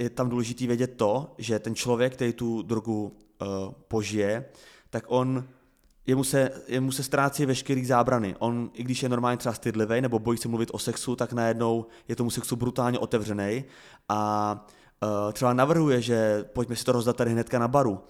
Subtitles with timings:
[0.00, 3.48] je tam důležité vědět to, že ten člověk, který tu drogu uh,
[3.88, 4.44] požije,
[4.90, 5.44] tak on
[6.06, 8.34] jemu se, jemu se ztrácí veškerý zábrany.
[8.38, 11.86] On, i když je normálně třeba stydlivý nebo bojí se mluvit o sexu, tak najednou
[12.08, 13.64] je tomu sexu brutálně otevřený
[14.08, 14.52] a
[15.02, 18.00] uh, třeba navrhuje, že pojďme si to rozdat tady hnedka na baru.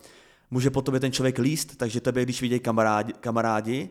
[0.50, 3.90] Může po tobě ten člověk líst, takže tebe, když vidějí kamarádi, kamarádi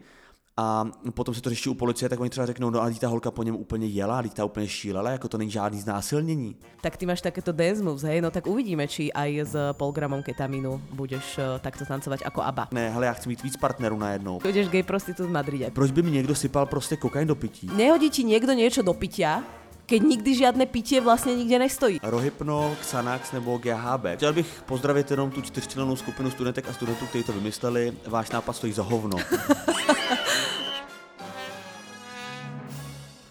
[0.59, 3.31] a potom se to řeší u policie, tak oni třeba řeknou, no a ta holka
[3.31, 6.55] po něm úplně jela, ta úplně šílela, jako to není žádný znásilnění.
[6.81, 8.21] Tak ty máš takéto dance moves, hej?
[8.21, 12.67] No tak uvidíme, či aj s polgramom ketamínu budeš uh, takto tancovať ako ABBA.
[12.71, 14.39] Ne, hele, já chci mít víc partnerů najednou.
[14.43, 15.71] Budeš gay prostitut v Madride.
[15.71, 17.71] Proč by mi někdo sypal prostě kokain do pití?
[17.75, 19.43] Nehodí ti niekto niečo do pitia,
[19.89, 21.99] keď nikdy žiadne pitie vlastně nikde nestojí.
[22.03, 24.05] Rohypnol, Xanax nebo GHB.
[24.15, 27.97] Chtěl bych pozdravit jenom tu čtyřčlennou skupinu studentek a studentů, kteří to vymysleli.
[28.07, 29.17] Váš nápad stojí za hovno.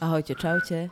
[0.01, 0.89] Ahojte, čaute.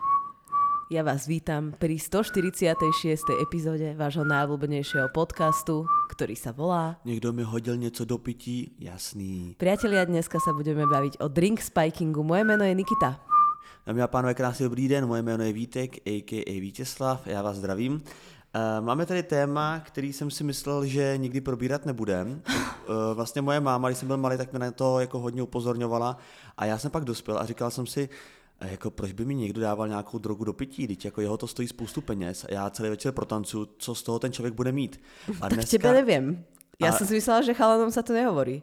[0.91, 3.23] Ja vás vítam pri 146.
[3.43, 8.71] epizóde vášho najobľúbenejšieho podcastu, ktorý sa volá Niekto mi hodil něco do pití?
[8.79, 9.55] Jasný.
[9.59, 12.23] Priatelia, dneska sa budeme baviť o drink spikingu.
[12.23, 13.36] Moje meno je Nikita.
[13.87, 16.61] Dámy a pánové, krásný dobrý den, moje jméno je Vítek, a.k.a.
[16.61, 18.03] Vítězslav, já vás zdravím.
[18.55, 22.43] Eh, máme tady téma, který jsem si myslel, že nikdy probírat nebudem.
[22.89, 26.19] Eh, vlastně moje máma, když jsem byl malý, tak mě na to jako hodně upozorňovala
[26.57, 28.09] a já jsem pak dospěl a říkal jsem si,
[28.61, 31.47] a jako proč by mi někdo dával nějakou drogu do pití, teď jako jeho to
[31.47, 35.01] stojí spoustu peněz a já celý večer protancuju, co z toho ten člověk bude mít.
[35.41, 35.79] A dneska...
[35.79, 36.45] Tak tebe nevím.
[36.83, 36.93] Já a...
[36.93, 38.63] jsem si myslela, že chalanom se to nehovorí.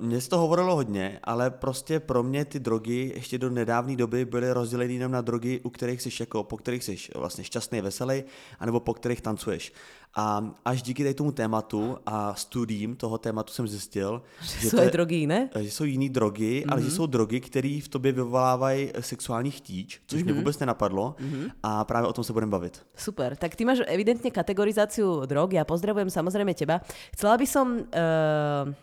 [0.00, 4.24] Uh, se to hovorilo hodně, ale prostě pro mě ty drogy ještě do nedávné doby
[4.24, 8.24] byly rozděleny jenom na drogy, u kterých jsi jako, po kterých jsi vlastně šťastný, veselý,
[8.60, 9.72] anebo po kterých tancuješ.
[10.14, 14.90] A až díky tady tomu tématu a studiím toho tématu jsem zjistil, že, že jsou
[14.90, 15.50] drogy jiné?
[15.60, 16.72] Že jsou jiné drogy, mm-hmm.
[16.72, 16.96] ale že mhm.
[16.96, 20.24] jsou drogy, které v tobě vyvolávají sexuální chtíč, což mm-hmm.
[20.24, 20.40] mě mhm.
[20.40, 21.50] vůbec nenapadlo mm-hmm.
[21.62, 22.86] a právě o tom se budeme bavit.
[22.96, 26.80] Super, tak ty máš evidentně kategorizaci drog, já pozdravujem samozřejmě teba.
[27.12, 27.72] Chcela by som...
[27.72, 28.74] Uh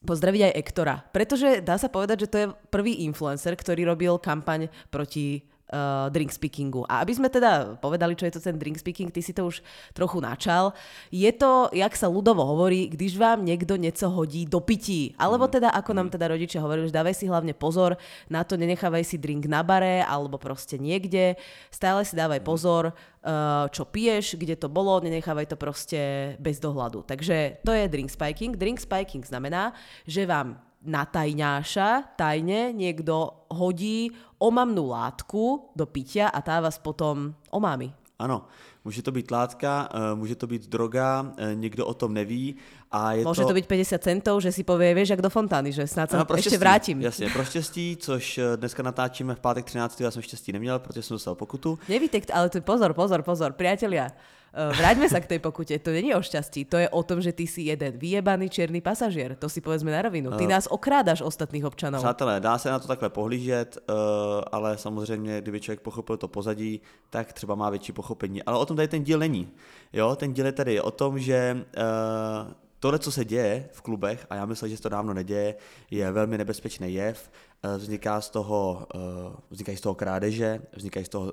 [0.00, 4.72] pozdraviť aj Ektora, pretože dá sa povedať, že to je prvý influencer, ktorý robil kampaň
[4.88, 6.84] proti uh, drink speakingu.
[6.90, 9.62] A aby sme teda povedali, čo je to ten drink speaking, ty si to už
[9.94, 10.74] trochu načal.
[11.14, 15.14] Je to, jak sa ľudovo hovorí, když vám niekto niečo hodí do pití.
[15.16, 15.52] Alebo mhm.
[15.58, 19.16] teda, ako nám teda rodičia hovorili, že dávaj si hlavne pozor na to, nenechávaj si
[19.16, 21.38] drink na bare alebo proste niekde.
[21.70, 22.46] Stále si dávaj mhm.
[22.46, 27.06] pozor, uh, čo piješ, kde to bolo, nenechávaj to proste bez dohľadu.
[27.06, 28.58] Takže to je drink spiking.
[28.58, 29.72] Drink spiking znamená,
[30.04, 37.92] že vám natajňáša, tajne niekto hodí omamnú látku do pitia a tá vás potom omámi.
[38.20, 38.48] Ano,
[38.84, 42.56] může to být látka, eh, může to být droga, eh, někdo o tom neví.
[42.90, 43.54] A je Môže to...
[43.54, 46.58] to byť 50 centov, že si povie, vieš, jak do fontány, že snad sa ešte
[46.58, 46.98] vrátim.
[47.00, 50.00] Jasně, pro štěstí, což eh, dneska natáčíme v pátek 13.
[50.00, 51.78] Já jsem štěstí neměl, protože jsem dostal pokutu.
[51.88, 54.10] Nevíte, ale to pozor, pozor, pozor, priatelia.
[54.50, 55.78] Vráťme sa k tej pokute.
[55.78, 56.66] To není o šťastí.
[56.66, 59.38] To je o tom, že ty si jeden vyjebaný černý pasažier.
[59.38, 60.34] To si povedzme na rovinu.
[60.34, 62.02] Ty nás okrádaš ostatných občanov.
[62.02, 63.78] Přátelé, dá se na to takhle pohlížet,
[64.52, 66.80] ale samozřejmě, kdyby člověk pochopil to pozadí,
[67.10, 68.42] tak třeba má větší pochopení.
[68.42, 69.52] Ale o tom tady ten díl není.
[69.92, 74.26] Jo, ten díl je tady o tom, že uh, tohle, co se děje v klubech,
[74.30, 75.54] a já myslím, že se to dávno neděje,
[75.90, 77.30] je velmi nebezpečný jev.
[77.60, 78.88] Vzniká z toho,
[79.52, 81.26] vznikají z toho krádeže, vznikají z toho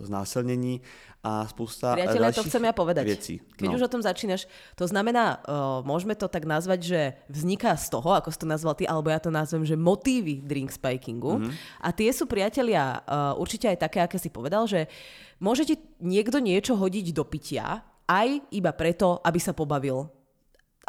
[0.00, 0.80] znásilnění
[1.20, 3.04] a spousta Priateľe, to chcem ja povedať.
[3.04, 3.44] Věcí.
[3.60, 3.76] Keď no.
[3.76, 5.44] už o tom začínaš, to znamená,
[5.84, 9.20] môžeme to tak nazvať, že vzniká z toho, ako si to nazval ty, alebo ja
[9.20, 11.44] to nazvem, že motívy drink spikingu.
[11.44, 11.52] Mm-hmm.
[11.84, 13.04] A tie sú, priatelia,
[13.36, 14.88] určite aj také, aké si povedal, že
[15.44, 20.08] môže ti niekto niečo hodiť do pitia, aj iba preto, aby sa pobavil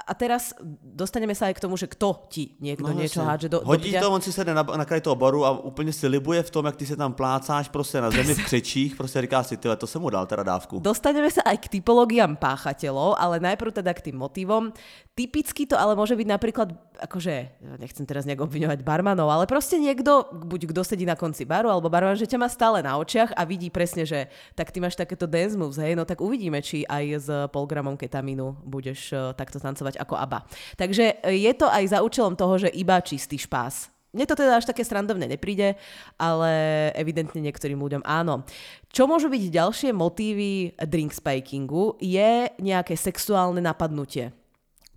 [0.07, 3.57] a teraz dostaneme sa aj k tomu, že kto ti niekto no, niečo hádže do,
[3.61, 6.43] Hodí do to, on si sedne na, na kraj toho baru a úplně si libuje
[6.43, 9.57] v tom, jak ty se tam plácáš prostě na zemi v křečích, prostě říká si,
[9.57, 10.79] tyhle, to jsem mu dal teda dávku.
[10.81, 14.73] Dostaneme sa aj k typológiám páchateľov, ale najprv teda k tým motivom.
[15.21, 20.25] Typicky to ale môže byť napríklad, akože, nechcem teraz nejak obviňovať barmanov, ale proste niekto,
[20.33, 23.45] buď kto sedí na konci baru, alebo barman, že ťa má stále na očiach a
[23.45, 27.05] vidí presne, že tak ty máš takéto dance moves, hej, no tak uvidíme, či aj
[27.21, 30.39] s polgramom ketamínu budeš uh, takto tancovať ako ABBA.
[30.81, 33.93] Takže e, je to aj za účelom toho, že iba čistý špás.
[34.09, 35.77] Mne to teda až také srandovne nepríde,
[36.17, 36.51] ale
[36.97, 38.41] evidentne niektorým ľuďom áno.
[38.89, 44.33] Čo môžu byť ďalšie motívy drink spikingu je nejaké sexuálne napadnutie.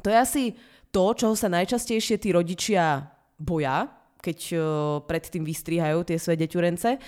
[0.05, 0.45] To je asi
[0.93, 3.09] to, čoho sa najčastejšie tí rodičia
[3.41, 3.89] boja,
[4.21, 4.63] keď uh,
[5.09, 7.01] predtým vystrihajú tie svoje deťurence.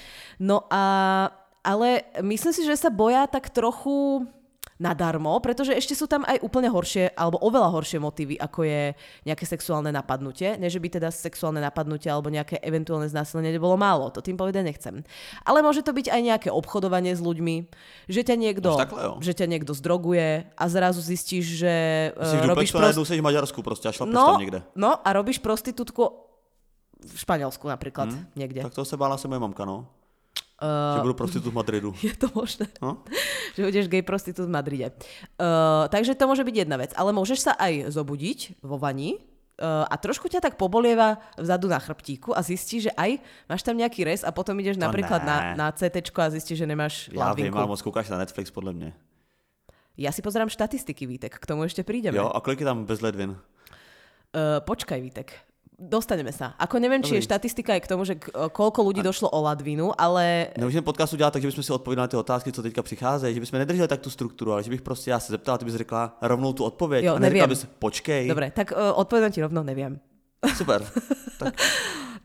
[0.43, 0.83] No a
[1.67, 4.23] ale myslím si, že sa boja tak trochu
[4.77, 8.83] nadarmo, pretože ešte sú tam aj úplne horšie, alebo oveľa horšie motívy, ako je
[9.25, 10.61] nejaké sexuálne napadnutie.
[10.61, 14.69] Nie, že by teda sexuálne napadnutie alebo nejaké eventuálne znásilnenie bolo málo, to tým povedať
[14.69, 15.01] nechcem.
[15.49, 17.57] Ale môže to byť aj nejaké obchodovanie s ľuďmi,
[18.09, 21.75] že ťa niekto, takhle, že ťa niekto zdroguje a zrazu zistíš, že
[22.13, 24.63] Si v robíš Dupexu najednou sedíš v Maďarsku prostě a no, tam někde.
[24.77, 26.27] no a robíš prostitútku
[27.07, 28.27] v Španielsku napríklad, hmm.
[28.37, 28.63] niekde.
[28.63, 29.87] Tak to se bála se moje mamka, no.
[30.57, 31.91] Uh, že budu prostitut v Madridu.
[32.07, 32.65] Je to možné.
[32.81, 33.05] No?
[33.53, 34.89] že budeš gay prostitút v Madride.
[35.37, 36.97] Uh, takže to môže byť jedna vec.
[36.97, 39.21] Ale môžeš sa aj zobudiť vo vani
[39.61, 43.21] uh, a trošku ťa tak pobolieva vzadu na chrbtíku a zistíš, že aj
[43.53, 45.29] máš tam nejaký res a potom ideš To napríklad ne.
[45.29, 47.57] na, na CT a zistíš, že nemáš vím, lavinku.
[47.57, 48.97] ale moc na Netflix podle mě.
[49.97, 52.21] Ja si pozerám štatistiky, Vítek, k tomu ešte prídeme.
[52.21, 53.33] Jo, a kolik je tam bez ledvin?
[53.33, 55.33] Uh, počkaj, Vítek.
[55.77, 56.57] Dostaneme sa.
[56.57, 60.49] Ako neviem, či je štatistika aj k tomu, že koľko ľudí došlo o ladvinu, ale
[60.57, 63.41] Nemůžeme podcastu dělat tak, že bychom si odpověděli na ty otázky, co teďka přicházejí, že
[63.41, 65.75] bychom nedrželi tak tu strukturu, ale že bych prostě já se zeptal a ty bys
[65.75, 67.05] řekla rovnou tu odpověď.
[67.05, 67.49] Jo, a neřekla nevím.
[67.49, 68.29] bys, počkej.
[68.29, 70.01] dobre, tak uh, odpovedám ti rovno, neviem.
[70.57, 70.81] Super.
[71.39, 71.55] tak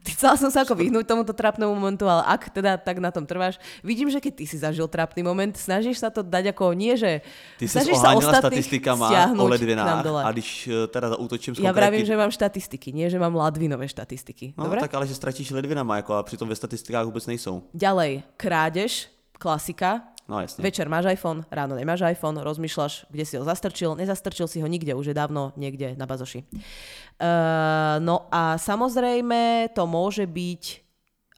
[0.02, 3.62] Chcela som sa ako vyhnúť tomuto trápnemu momentu, ale ak teda tak na tom trváš,
[3.86, 7.22] vidím, že keď ty si zažil trápny moment, snažíš sa to dať ako nie, že
[7.62, 12.18] ty snažíš sa statistikama o ledvinách a když eh, teda zautočím s Ja vravím, že
[12.18, 14.58] mám štatistiky, nie že mám ladvinové štatistiky.
[14.58, 14.82] No, Dobre?
[14.82, 17.64] tak ale že ztratíš ledvinama, jako a přitom ve statistikách vůbec nejsou.
[17.74, 20.02] Ďalej, krádež, klasika.
[20.32, 20.64] No jasně.
[20.64, 24.96] Večer máš iPhone, ráno nemáš iPhone, rozmýšľaš, kde si ho zastrčil, nezastrčil si ho nikde,
[24.96, 26.48] už je dávno niekde na bazoši.
[26.48, 30.64] Uh, no a samozrejme to môže byť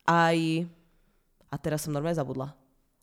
[0.06, 0.38] aj...
[1.50, 2.54] A teraz som normálne zabudla.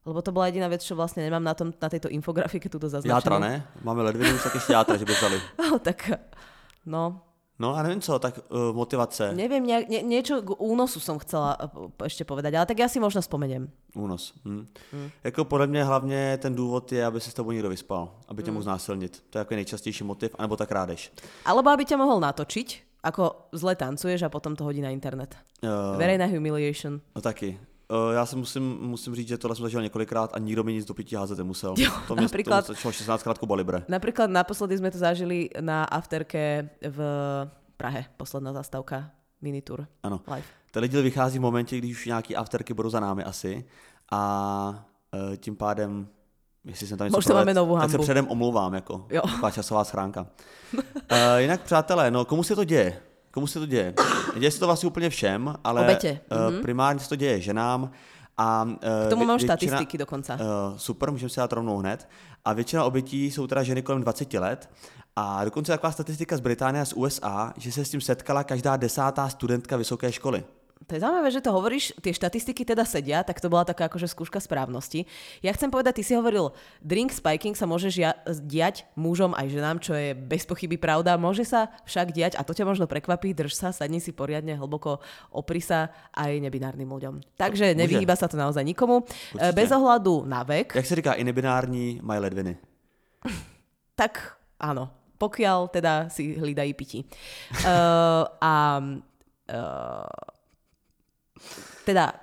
[0.07, 3.11] Lebo to bola jediná vec, čo vlastne nemám na, tom, na tejto infografike tuto zaznačené.
[3.11, 3.67] Játra ne?
[3.83, 5.39] Máme ledvinu, tak ještě játra, že by vzali.
[5.59, 6.11] No, tak,
[6.87, 7.23] no,
[7.61, 11.61] No a nevím co, tak uh, motivace, neviem, nie, nie, niečo k únosu som chcela
[11.61, 13.69] uh, ešte povedať, ale tak ja si možno spomeniem.
[13.93, 14.33] únos.
[14.49, 14.65] Hm.
[15.25, 18.45] Jako podle mě hlavně ten důvod je, aby se s tebou někdo vyspal, aby Mm.
[18.45, 19.23] tě mohl znásilnit.
[19.31, 21.13] To je jako nejčastější motiv, anebo ta krádež.
[21.45, 22.69] Alebo aby ťa mohol natočiť,
[23.05, 25.37] ako zle tancuješ a potom to hodí na internet.
[25.61, 27.01] Uh, Verejná humiliation.
[27.17, 27.61] No taky.
[27.91, 30.85] Uh, já si musím, musím říct, že tohle jsem zažil několikrát a nikdo mi nic
[30.87, 31.75] do pití házet nemusel.
[31.79, 33.83] Jo, to mě například- to začalo 16 krát Kuba Libre.
[33.89, 36.99] Napríklad naposledy sme to zažili na afterke v
[37.77, 39.11] Prahe, posledná zastávka
[39.43, 40.21] minitour Ano.
[40.29, 40.47] live.
[40.71, 43.65] Tenhle díl vychází v momentě, když už nějaký afterky budou za námi asi
[44.13, 44.21] a
[45.31, 46.07] uh, tím pádem,
[46.65, 49.23] jestli jsem tam něco Možná máme novou tak se předem omlouvám, jako Jo.
[49.51, 50.27] časová schránka.
[50.75, 50.81] uh,
[51.39, 53.03] jinak přátelé, no komu se to děje?
[53.31, 53.95] Komu se to děje?
[54.39, 55.99] Děje se to vlastně úplně všem, ale
[56.33, 57.91] uh, primárně se to děje ženám
[58.37, 58.75] a uh,
[59.07, 60.35] K tomu mám většina- štatistiky dokonca.
[60.35, 60.41] Uh,
[60.77, 62.09] super, můžeme si dát rovnou hned.
[62.45, 64.71] A většina obětí jsou teda ženy kolem 20 let.
[65.17, 68.77] A dokonce taková statistika z Británie a z USA, že se s tím setkala každá
[68.77, 70.45] desátá studentka vysoké školy.
[70.89, 74.09] To je zaujímavé, že to hovoríš, tie štatistiky teda sedia, tak to bola taká akože
[74.11, 75.05] skúška správnosti.
[75.45, 79.77] Ja chcem povedať, ty si hovoril, drink spiking sa môže žia- diať mužom aj ženám,
[79.79, 81.21] čo je bez pochyby pravda.
[81.21, 85.05] Môže sa však diať, a to ťa možno prekvapí, drž sa, sadni si poriadne, hlboko,
[85.31, 87.37] opri sa aj nebinárnym ľuďom.
[87.37, 89.05] Takže nevyhýba sa to naozaj nikomu.
[89.37, 89.53] Určite.
[89.53, 92.57] Bez ohľadu na vek, Jak se říká, i nebinární mají ledviny.
[94.01, 94.91] tak áno,
[95.21, 97.05] pokiaľ teda si hlídají pití.
[97.61, 100.30] Uh, a uh,
[101.85, 102.19] teda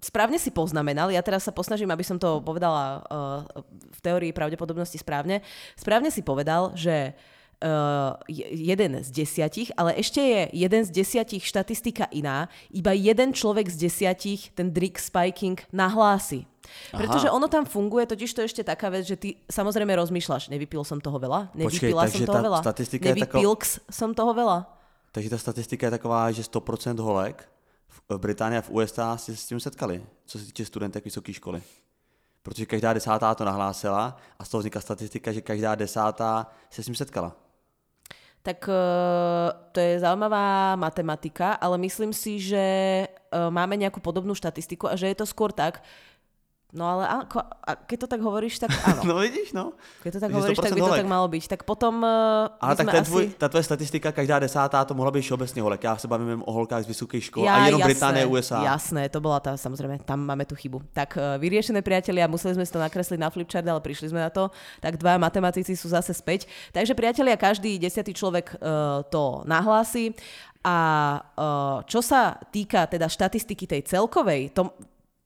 [0.00, 4.96] správne si poznamenal, ja teraz sa posnažím, aby som to povedala uh, v teórii pravdepodobnosti
[4.96, 5.44] správne,
[5.76, 11.44] správne si povedal, že uh, je- jeden z desiatich, ale ešte je jeden z desiatich
[11.44, 16.48] štatistika iná, iba jeden človek z desiatich ten drink spiking nahlási.
[16.94, 17.36] Pretože Aha.
[17.36, 21.02] ono tam funguje, totiž to je ešte taká vec, že ty samozrejme rozmýšľaš, nevypil som
[21.02, 24.58] toho veľa, Počkej, nevypila som takže toho tá veľa, statistika je nevypilks som toho veľa.
[25.12, 27.51] Takže ta statistika je taková, že 100% holek
[28.08, 31.62] v Británii a v USA si s tím setkali, co se týče studentek vysoké školy.
[32.42, 36.86] Protože každá desátá to nahlásila a z toho vznikla statistika, že každá desátá se s
[36.86, 37.36] tím setkala.
[38.42, 43.06] Tak eh, to je zaujímavá matematika, ale myslím si, že eh,
[43.50, 45.78] máme nejakú podobnú štatistiku a že je to skôr tak,
[46.72, 49.04] no ale ako, a keď to tak hovoríš, tak áno.
[49.04, 49.76] No vidíš, no.
[50.00, 51.00] Keď to tak hovoríš, tak by 100% to holek.
[51.04, 51.44] tak malo byť.
[51.52, 53.10] Tak potom uh, Ale tak ten asi...
[53.10, 55.84] tvůj, ta tvoje statistika, každá desátá, to mohla být všeobecně holek.
[55.84, 58.64] Já se bavím o holkách z vysokých škol Ja, a jenom jasné, Británie, USA.
[58.64, 60.80] Jasné, to bola tá, samozrejme, tam máme tú chybu.
[60.96, 64.30] Tak uh, vyriešené priatelia, museli sme si to nakresliť na flipchart, ale prišli sme na
[64.32, 64.48] to.
[64.80, 66.48] Tak dva matematici sú zase späť.
[66.72, 70.16] Takže priatelia, každý desiatý človek uh, to nahlási.
[70.62, 70.78] A
[71.18, 74.70] uh, čo sa týka teda štatistiky tej celkovej, to,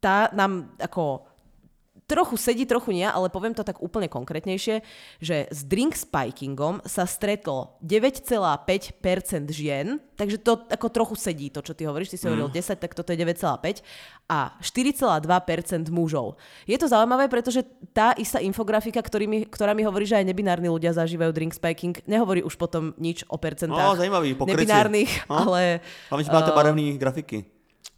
[0.00, 1.35] tá nám ako
[2.06, 4.78] trochu sedí, trochu nie, ale poviem to tak úplne konkrétnejšie,
[5.18, 11.74] že s drink spikingom sa stretlo 9,5% žien, takže to ako trochu sedí, to čo
[11.74, 13.82] ty hovoríš, ty si hovoril 10, tak toto je 9,5
[14.30, 16.38] a 4,2% mužov.
[16.64, 20.70] Je to zaujímavé, pretože tá istá infografika, ktorý mi, ktorá mi hovorí, že aj nebinárni
[20.70, 25.42] ľudia zažívajú drink spiking, nehovorí už potom nič o percentách No, zajímavý, nebinárnych, No.
[25.50, 25.82] ale...
[26.10, 27.38] Hlavne, že máte eh, barevné grafiky.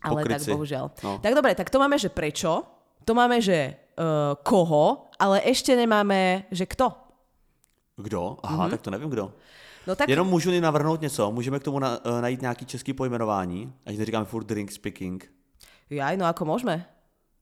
[0.00, 0.84] ale tak bohužiaľ.
[1.04, 1.20] No.
[1.20, 2.64] Tak dobre, tak to máme, že prečo,
[3.04, 6.94] to máme, že uh, koho, ale ešte nemáme, že kto.
[7.98, 8.38] Kdo?
[8.42, 8.70] Aha, Mhm.
[8.70, 9.34] tak to nevím kdo.
[9.86, 13.72] No tak Jenom můžu navrhnout něco, můžeme k tomu na, uh, najít nějaký český pojmenování,
[13.86, 15.30] ať neříkáme furt drink speaking.
[15.90, 16.84] jaj, no ako môžeme?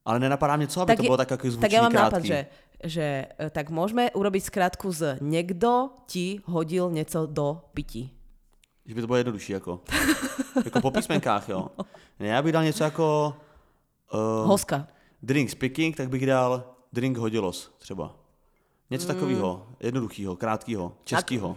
[0.06, 2.14] Ale nenapadá mě co, aby to je- bylo tak jako zvučný, tak ja mám krátký.
[2.14, 2.38] nápad, že,
[2.86, 8.14] že e, tak môžeme urobiť skratku z niekto ti hodil něco do pití.
[8.86, 9.80] Že by to bylo jednodušší, jako.
[10.64, 11.68] jako po písmenkách, jo.
[12.22, 13.34] Ne, já bych dal něco jako
[14.14, 14.86] uh, Hoska.
[15.26, 18.14] Drink speaking, tak bych dal drink hodilos třeba.
[18.90, 19.14] Něco Mm.
[19.14, 21.56] takového, jednoduchého, krátkého, českého.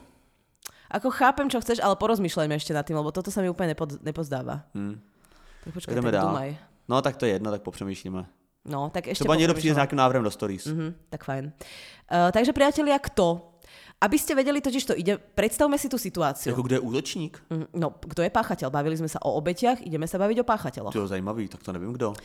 [0.89, 4.01] Ako chápem, čo chceš, ale porozmýšľajme ešte nad tým, lebo toto sa mi úplne nepod,
[4.01, 4.65] nepozdáva.
[4.73, 4.97] Hmm.
[5.61, 6.27] Tak počkaj, Jdeme tak dál.
[6.33, 6.49] dumaj.
[6.89, 8.25] No tak to je jedno, tak popřemýšlíme.
[8.65, 10.65] No, tak ešte Třeba někdo přijde s nějakým návrhem do stories.
[10.65, 11.45] Mhm, tak fajn.
[11.45, 13.53] Uh, takže priatelia, kto?
[14.01, 16.49] Aby ste vedeli totiž to ide, predstavme si tú situáciu.
[16.55, 17.33] Jako kdo je útočník?
[17.53, 18.71] Mm, No, kto je páchateľ?
[18.73, 20.93] Bavili sme sa o obetiach, ideme sa baviť o páchateľoch.
[20.95, 22.15] To je zajímavý, tak to nevím kdo.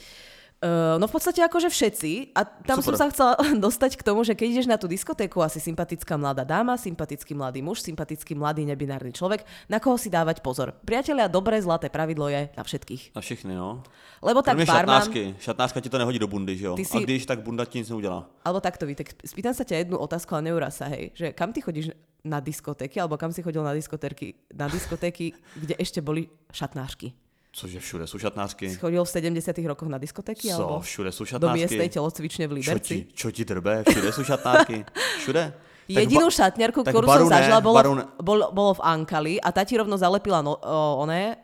[0.64, 2.32] Uh, no v podstate akože všetci.
[2.32, 3.00] A tam som Super.
[3.04, 3.32] sa chcela
[3.68, 7.60] dostať k tomu, že keď ideš na tú diskotéku, asi sympatická mladá dáma, sympatický mladý
[7.60, 10.72] muž, sympatický mladý nebinárny človek, na koho si dávať pozor.
[10.88, 13.12] Priatelia, dobré zlaté pravidlo je na všetkých.
[13.12, 13.84] Na všechny, no.
[14.24, 15.04] Lebo tak barman...
[15.04, 15.36] šatnářky.
[15.36, 16.74] Šatnářka ti to nehodí do bundy, že jo?
[16.80, 18.24] Ty A si- když, tak bunda ti nic neudělá.
[18.44, 21.12] Alebo takto, Vítek, spýtam sa ťa jednu otázku, ale neuraz sa, hej.
[21.12, 21.92] Že kam ty chodíš
[22.24, 27.23] na diskotéky, alebo kam si chodil na diskotéky, na diskotéky, kde ešte boli šatnářky?
[27.54, 28.74] Cože všude jsou šatnářky.
[28.74, 30.48] Chodil v 70 rokoch na diskotéky?
[30.48, 30.54] Co?
[30.54, 31.94] Alebo Všude jsou do miestnej šatnářky.
[31.94, 32.94] telocvične v Čo Liberci?
[32.94, 33.84] ti, čo ti drbe?
[33.88, 34.84] Všude jsou šatnářky.
[35.22, 35.44] Všude.
[35.84, 38.04] Tak Jedinú ba- šatňarku, ktorú baru som zažila, bolo, baru ne.
[38.56, 41.36] bolo, v Ankali a tá ti rovno zalepila no, o, oné,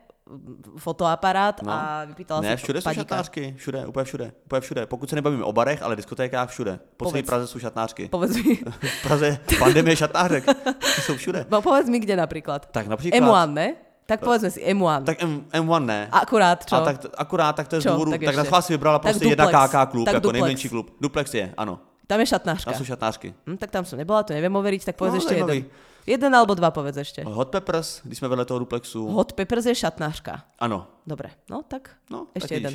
[0.80, 1.72] fotoaparát No.
[1.72, 3.00] a vypýtala Ne, všude jsou padíka.
[3.02, 3.54] šatnářky.
[3.58, 4.32] Všude, úplně všude.
[4.44, 4.86] Úplně všude.
[4.86, 6.78] Pokud se nebavíme o barech, ale diskotékách, všude.
[6.96, 7.22] Po celé.
[7.22, 8.08] Praze jsou šatnářky.
[8.08, 10.44] Povedz mi, V Praze pandemie šatnářek.
[11.04, 11.46] Jsou všude.
[11.50, 12.66] no, povedz mi, kde napríklad.
[12.72, 13.20] Tak například...
[13.20, 13.74] M1, ne?
[14.10, 15.06] Tak povedzme si M1.
[15.06, 16.00] Tak M, M1 ne.
[16.10, 16.74] Akurát, čo?
[16.74, 17.94] A tak, akurát tak to je z Čo?
[17.94, 18.50] důvodu, Tak tak, ešte.
[18.50, 19.46] na si vybrala prostě jedna.
[19.46, 20.42] KK klub, Tak jako duplex.
[20.42, 20.86] nejmenší klub.
[21.00, 21.78] Duplex je, ano.
[22.10, 22.70] Tam je šatnáška.
[22.70, 23.34] Tam jsou šatnářky.
[23.46, 25.62] Hm, tak tam som nebola, to neviem overiť, tak povedz No, ešte zajímavý.
[25.62, 25.70] jeden.
[26.10, 27.22] Jeden alebo dva povedz ešte.
[27.22, 29.06] Hot Peppers, když jsme vedle toho duplexu.
[29.14, 30.42] Hot Peppers je šatnáška.
[30.58, 30.90] Ano.
[31.06, 32.74] Dobre, no tak No, ešte tak jeden.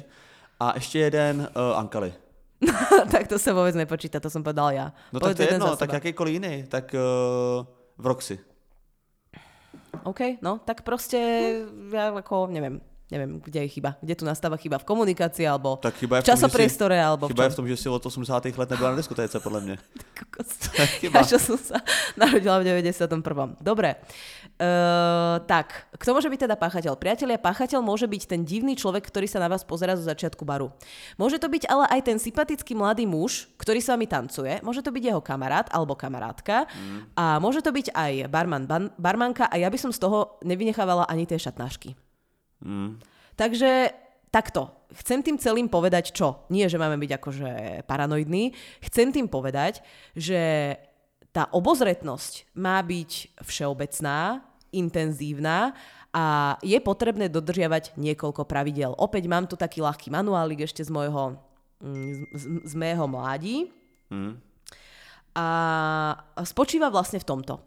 [0.60, 2.13] A ještě jeden uh, Ankali.
[3.12, 4.96] tak to sa vôbec nepočíta, to som povedal ja.
[5.12, 7.68] No Povedz tak to je jedno, tak jakýkoliv jiný, tak uh,
[8.00, 8.39] v Roxy.
[10.05, 11.17] OK, no tak proste
[11.89, 12.77] ja ako neviem,
[13.09, 13.97] neviem, kde je chyba.
[14.01, 17.43] Kde tu nastáva chyba v komunikácii alebo Tak chyba v v si- časopriestore alebo Chyba
[17.43, 18.57] je v v tom, že si od 80.
[18.57, 19.77] let nebyla na diskotéce, podle mě.
[20.19, 20.50] Kokos.
[21.01, 21.19] chyba.
[21.19, 21.81] Ja čo som sa
[22.17, 23.57] narodila v 91.
[23.62, 23.95] Dobre.
[24.55, 26.95] Uh, tak, kto môže byť teda páchateľ?
[26.95, 30.71] Priatelia, páchateľ môže byť ten divný človek, ktorý sa na vás pozera zo začiatku baru.
[31.19, 34.63] Môže to byť ale aj ten sympatický mladý muž, ktorý s vami tancuje.
[34.63, 36.71] Môže to byť jeho kamarát alebo kamarátka.
[36.71, 37.00] Mm.
[37.19, 41.03] A môže to byť aj barman, ban, barmanka a ja by som z toho nevynechávala
[41.12, 41.91] ani tie šatnášky.
[42.63, 43.03] Mm.
[43.35, 43.91] Takže
[44.31, 44.71] takto.
[45.03, 46.47] Chcem tým celým povedať čo?
[46.47, 47.51] Nie, že máme byť akože
[47.83, 48.55] paranoidní.
[48.88, 49.83] Chcem tým povedať,
[50.15, 50.75] že
[51.36, 54.39] tá obozretnosť má byť všeobecná,
[54.72, 55.75] intenzívna
[56.15, 58.96] a je potrebné dodržiavať niekoľko pravidel.
[58.96, 61.36] Opäť mám tu taký ľahký manuálik ešte z môjho
[61.84, 63.68] mm, z, z, z mého mládí
[64.06, 64.38] Mm.
[65.36, 67.58] a spočíva vlastne v tomto.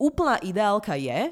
[0.00, 1.30] Úplná ideálka je,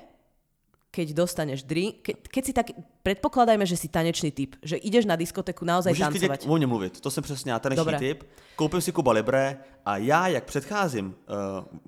[0.99, 2.67] keď dostaneš drink, keď, keď si tak,
[3.07, 6.51] predpokladajme, že si tanečný typ, že ideš na diskotéku naozaj Můžeš klidně tancovať.
[6.51, 7.99] o mně mluvit, to jsem přesně já, taneční Dobré.
[7.99, 8.27] typ.
[8.59, 11.15] Koupím si Kuba Libre a já, jak předcházím uh,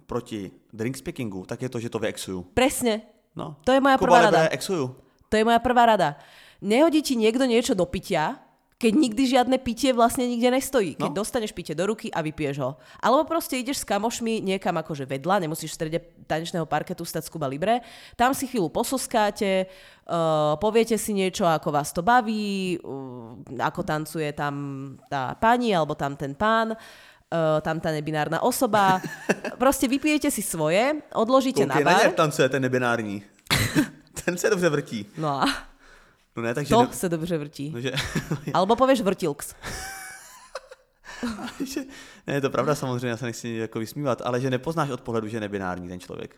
[0.06, 2.54] proti drink speakingu, tak je to, že to vyexuju.
[2.54, 3.00] Presne.
[3.36, 3.56] No.
[3.66, 4.54] To je moja Kuba prvá Libre rada.
[4.54, 4.94] exuju.
[5.28, 6.14] To je moja prvá rada.
[6.62, 8.38] Nehodí ti niekto niečo do pitia,
[8.80, 10.96] keď nikdy žiadne pitie vlastne nikde nestojí.
[10.96, 11.20] Keď No.
[11.20, 12.80] dostaneš pitie do ruky a vypiješ ho.
[12.96, 17.32] Alebo proste ideš s kamošmi niekam akože vedľa, nemusíš v strede tanečného parketu stať z
[17.36, 17.84] Kuba Libre,
[18.16, 19.68] tam si chvíľu pososkáte,
[20.08, 24.54] uh, poviete si niečo, ako vás to baví, uh, ako tancuje tam
[25.12, 28.96] tá pani alebo tam ten pán, uh, tam tá nebinárna osoba.
[29.60, 32.00] Proste vypijete si svoje, odložíte Koukej na bar.
[32.08, 33.20] něj, tancuje ten nebinární.
[34.24, 35.04] ten se dobře vrtí.
[35.20, 35.68] No a
[36.40, 36.72] No ne, takže...
[36.72, 37.70] to Ne, sa dobře vrtí.
[37.70, 37.92] no, že,
[38.56, 39.52] Alebo povieš vrtilks.
[41.60, 41.84] že,
[42.26, 45.28] ne, je to pravda samozřejmě, já se nechci jako vysmívat, ale že nepoznáš od pohledu,
[45.28, 46.36] že je nebinární ten člověk.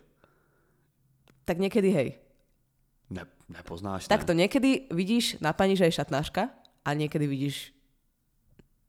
[1.45, 2.09] Tak niekedy hej.
[3.11, 4.11] Ne, nepoznáš, ne.
[4.11, 6.51] Takto niekedy vidíš na pani, že je šatnáška
[6.83, 7.71] a niekedy vidíš,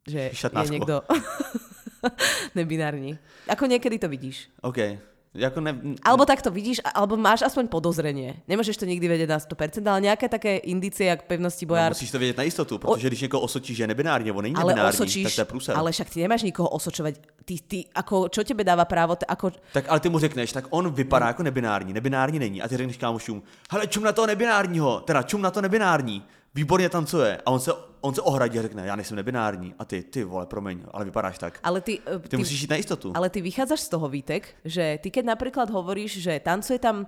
[0.07, 0.65] že Šatnáško.
[0.65, 0.95] je niekto...
[2.57, 3.15] Nebinárni.
[3.47, 4.51] Ako niekedy to vidíš.
[4.59, 4.99] OK.
[5.33, 5.73] Jako ne,
[6.05, 8.45] Alebo tak to vidíš, alebo máš aspoň podozrenie.
[8.45, 11.89] Nemôžeš to nikdy vedieť na 100%, ale nejaké také indície, jak pevnosti no, bojár.
[11.89, 14.77] musíš to vědět na jistotu, protože když někoho osočíš, že je nebinární, nebo není ale
[14.77, 15.73] nebinární, osočíš, tak to je průser.
[15.77, 17.13] ale však ty nemáš nikoho osočovať.
[17.45, 20.65] Ty, ty, ako, čo tebe dáva právo, t- ako, Tak ale ty mu řekneš, tak
[20.69, 22.61] on vypadá jako nebinární, nebinární není.
[22.61, 26.23] A ty řekneš kámošům, hele, čum na toho nebinárního, teda čum na to nebinární,
[26.55, 27.41] výborně tancuje.
[27.45, 29.73] A on se, on se ohradí a řekne, já nejsem nebinární.
[29.79, 31.59] A ty, ty vole, promiň, ale vypadáš tak.
[31.63, 33.11] ale ty, eh, Ty musíš jít na jistotu.
[33.15, 37.07] Ale ty vychádzaš z toho, Vítek, že ty keď napríklad hovoríš, že tancuje tam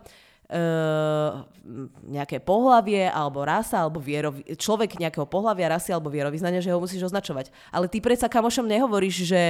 [0.50, 1.46] uh,
[2.06, 7.10] nejaké pohlavie, alebo rasa, alebo vierovi, človek nejakého pohlavia, rasy alebo vierovýznania, že ho musíš
[7.10, 7.50] označovať.
[7.74, 9.42] Ale ty predsa kamošom nehovoríš, že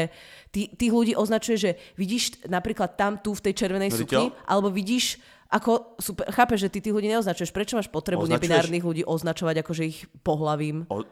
[0.51, 4.71] ty, tých ľudí označuje, že vidíš napríklad tam, tu v tej červenej No, sukni, alebo
[4.71, 7.51] vidíš ako, super, chápeš, že ty tých ľudí neoznačuješ.
[7.53, 10.85] Prečo máš potrebu Označuješ- nebinárnych ľudí označovať akože ich pohlavím?
[10.89, 11.03] O,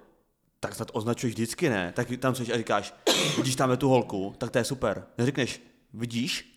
[0.60, 1.92] tak to označuješ vždycky, ne?
[1.96, 2.94] Tak tam a říkáš,
[3.38, 5.04] vidíš tam tu holku, tak to je super.
[5.18, 5.62] Neřekneš,
[5.94, 6.56] vidíš?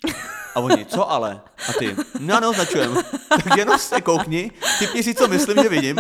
[0.54, 1.40] A oni, co ale?
[1.68, 2.96] A ty, no neoznačujem.
[3.28, 5.96] Tak jenom se koukni, typni si, co myslím, že vidím.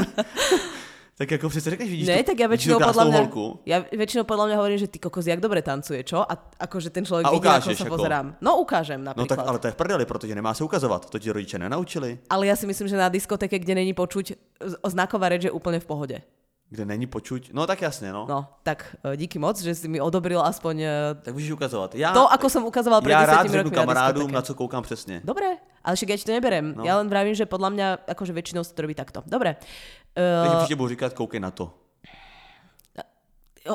[1.18, 3.44] Tak jako přece řekneš, vidíš Ne, tu, tak ja väčšinou podľa mňa, holku.
[3.64, 6.20] ja väčšinou podľa mňa hovorím, že ty kokos, jak dobre tancuje, čo?
[6.20, 7.94] A akože ten človek A vidí, ako sa ako?
[7.96, 8.26] pozerám.
[8.44, 9.32] No ukážem No napríklad.
[9.32, 11.08] tak ale to je v prdeli, protože nemá se ukazovat.
[11.08, 12.20] To ti rodiče nenaučili.
[12.28, 14.36] ale ja si myslím, že na diskotéke, kde není počuť
[14.84, 16.16] znaková reč je úplne v pohode.
[16.68, 17.54] Kde není počuť.
[17.54, 18.26] No tak jasně, no.
[18.28, 20.90] No, tak e, díky moc, že si mi odobril aspoň e,
[21.22, 21.94] Tak můžeš ukazovat.
[21.94, 24.34] Já, to, ako som ukazoval pred já 10 rád rokmi na kamarádům, diskotéke.
[24.34, 25.20] na co koukám přesně.
[25.24, 25.46] Dobre,
[25.86, 26.74] ale však ja ti to neberem.
[26.74, 26.82] No.
[26.82, 29.22] Ja len vravím, že podľa mňa akože väčšinou sa to robí takto.
[29.22, 29.54] Dobre.
[30.18, 31.70] Uh, příště budu říkat, koukej na to.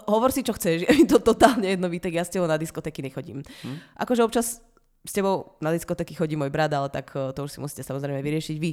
[0.08, 0.84] hovor si, čo chceš.
[0.88, 3.44] Je mi to totálne jedno, Vítek, ja s tebou na diskotéky nechodím.
[3.64, 3.78] Hm?
[4.00, 4.64] Akože občas
[5.02, 8.22] s tebou na diskotéky chodí môj brat, ale tak e, to už si musíte samozrejme
[8.22, 8.72] vyriešiť vy.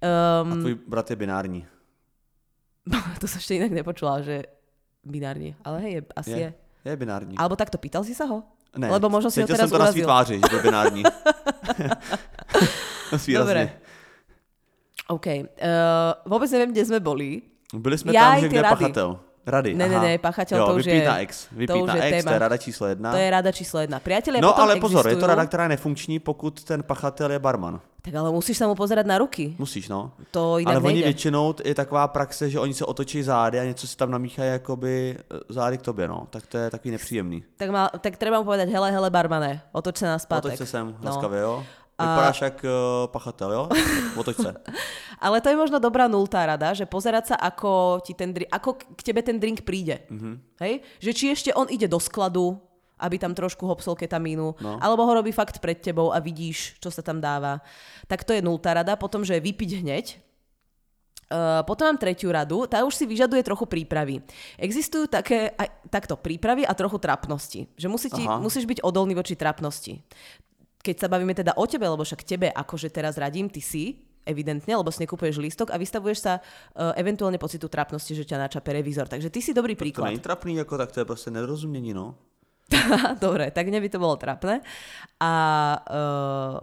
[0.00, 1.66] A Um, tvůj brat je binární.
[3.20, 4.46] to som ešte inak nepočula, že
[5.02, 5.58] binárne.
[5.66, 6.48] Ale hej, je, asi je.
[6.84, 7.34] Je, je binární.
[7.34, 8.46] Alebo takto, pýtal si sa ho?
[8.76, 10.04] Ne, Lebo možno si ho teraz jsem to urazil.
[10.04, 11.02] tváři, že byl binární.
[13.12, 13.62] Dobre.
[15.08, 15.26] OK.
[15.26, 17.42] Uh, vôbec neviem, kde sme boli.
[17.74, 18.74] Byli jsme Já tam, že kde rady.
[18.74, 19.10] pachatel.
[19.46, 20.04] Rady, Ne, ne, aha.
[20.04, 21.46] ne, pachatel, jo, to už vypít je- na X.
[21.70, 22.30] to už na je X, téma.
[22.30, 23.10] to je rada číslo jedna.
[23.12, 23.98] To je rada číslo jedna.
[24.02, 25.28] Priatelia no ale pozor, je to existujú.
[25.30, 27.78] rada, která je nefunkční, pokud ten pachatel je barman.
[28.02, 29.54] Tak ale musíš sa mu pozerať na ruky.
[29.58, 30.10] Musíš, no.
[30.34, 33.86] To inak ale oni většinou je taková praxe, že oni se otočí zády a něco
[33.86, 36.26] si tam namíchají jakoby eh, zády k tobě, no.
[36.30, 37.44] Tak to je takový nepříjemný.
[37.56, 40.58] Tak, má, tak treba mu povedať, hele, hele, barmane, otoč sa na Otoč spátek.
[40.58, 41.10] se sem, No.
[41.10, 41.62] laskavě, jo.
[41.96, 43.62] Vypadáš jak uh, pachatel, jo?
[44.20, 44.52] Otoč se.
[45.24, 48.76] Ale to je možno dobrá nultá rada, že pozerať sa, ako, ti ten, dri- ako
[48.76, 50.04] k tebe ten drink príde.
[50.08, 50.16] Mhm.
[50.16, 50.34] Mm-hmm.
[50.60, 50.74] Hej?
[51.00, 52.60] Že či ešte on ide do skladu,
[53.00, 54.80] aby tam trošku hopsol ketamínu, No.
[54.80, 57.60] alebo ho robí fakt pred tebou a vidíš, čo sa tam dáva.
[58.08, 58.96] Tak to je nultá rada.
[58.96, 60.06] Potom, že vypiť hneď,
[61.26, 64.22] Uh, potom mám tretiu radu, tá už si vyžaduje trochu prípravy.
[64.62, 67.66] Existujú také, aj, takto, prípravy a trochu trapnosti.
[67.74, 70.06] Že musí ti, musíš byť odolný voči trapnosti.
[70.86, 74.74] Keď sa bavíme teda o tebe, lebo však tebe akože teraz radím, ty si, evidentne,
[74.74, 79.06] lebo si nekupuješ lístok a vystavuješ sa uh, eventuálne pocitu trápnosti, že ťa načape revízor.
[79.06, 80.10] Takže ty si dobrý To príklad.
[80.10, 82.14] není trapný, jako tak to je prostě nedorozumění, no.
[83.22, 84.58] Dobre, tak mne by to bolo trapné.
[85.22, 85.32] A
[85.86, 86.58] uh,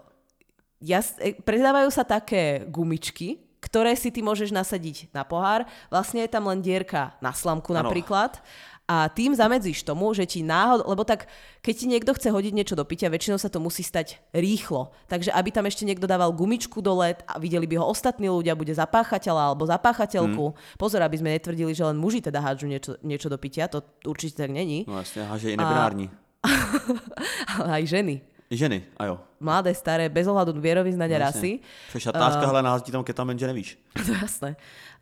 [0.84, 5.64] ja, e, predávajú sa také gumičky, ktoré si ty môžeš nasadiť na pohár.
[5.88, 7.88] Vlastne je tam len dierka na slamku Áno.
[7.88, 8.44] napríklad.
[8.84, 11.32] A tým zamedzíš tomu, že ti náhod, lebo tak,
[11.64, 14.92] keď ti niekto chce hodiť niečo do pitia, väčšinou sa to musí stať rýchlo.
[15.08, 18.76] Takže aby tam ešte niekto dával gumičku dole a videli by ho ostatní ľudia, bude
[18.76, 20.52] za páchateľa alebo za páchateľku.
[20.52, 20.58] Hmm.
[20.76, 24.36] Pozor, aby sme netvrdili, že len muži teda hádžu niečo, niečo do pitia, to určite
[24.36, 24.84] tak není.
[24.84, 26.12] No jasně, a že je i nebinární.
[27.60, 28.16] Ale aj ženy.
[28.52, 29.16] Ženy, a jo.
[29.40, 31.60] Mladé, staré, bez ohľadu vierovýznania No, rasy.
[31.90, 33.80] Přešatářka, hele, nahází tam ketamin, že nevíš.
[34.06, 34.56] To jasné.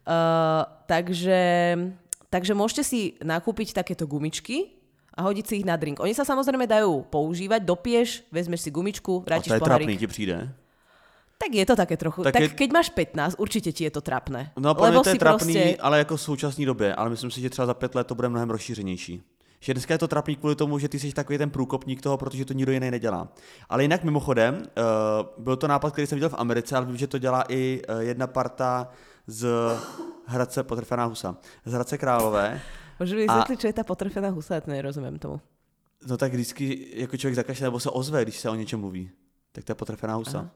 [0.07, 1.39] Uh, takže,
[2.31, 4.71] takže môžete si nakúpiť takéto gumičky
[5.11, 5.99] a hodiť si ich na drink.
[5.99, 9.99] Oni sa samozrejme dajú používať, dopiješ, vezmeš si gumičku, A vrátiš to je pohárik.
[9.99, 10.55] ti přijde.
[11.37, 12.23] Tak je to také trochu.
[12.23, 14.53] Tak, Tak je- keď máš 15, určite ti je to trapné.
[14.57, 17.49] No, mě to je trapný, proste- ale jako v současné době, ale myslím si, že
[17.49, 19.21] třeba za pět let to bude mnohem rozšířenější.
[19.59, 22.45] Že dneska je to trapný kvůli tomu, že ty jsi takový ten průkopník toho, protože
[22.45, 23.27] to nikdo jiný nedělá.
[23.69, 27.07] Ale jinak mimochodem, uh, byl to nápad, který jsem viděl v Americe, ale vím, že
[27.07, 28.87] to dělá i uh, jedna parta
[29.31, 29.47] z
[30.27, 31.39] Hradce Potrefená husa.
[31.65, 32.59] Z Hradce Králové.
[32.99, 34.59] Môžeš mi vysvetliť, čo je tá potrefená husa?
[34.59, 35.39] Ja to nerozumiem tomu.
[36.05, 39.09] No tak vždycky jako člověk zakašle nebo se ozve, když se o něčem mluví.
[39.51, 40.37] Tak to je Potrefená husa.
[40.37, 40.49] Aha.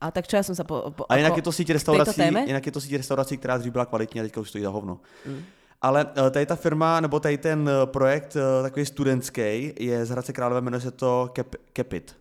[0.00, 0.90] A tak čo ja som sa po...
[0.90, 3.86] po A jinak je to síť restaurací, jinak je to síť restaurací, která dřív byla
[3.86, 5.00] kvalitní a teďka už stojí za hovno.
[5.26, 5.42] Mm.
[5.80, 10.10] Ale eh, tady ta firma, nebo tady ten eh, projekt eh, takový studentský, je z
[10.10, 12.16] Hradce Králové, jmenuje se to Cap, Capit.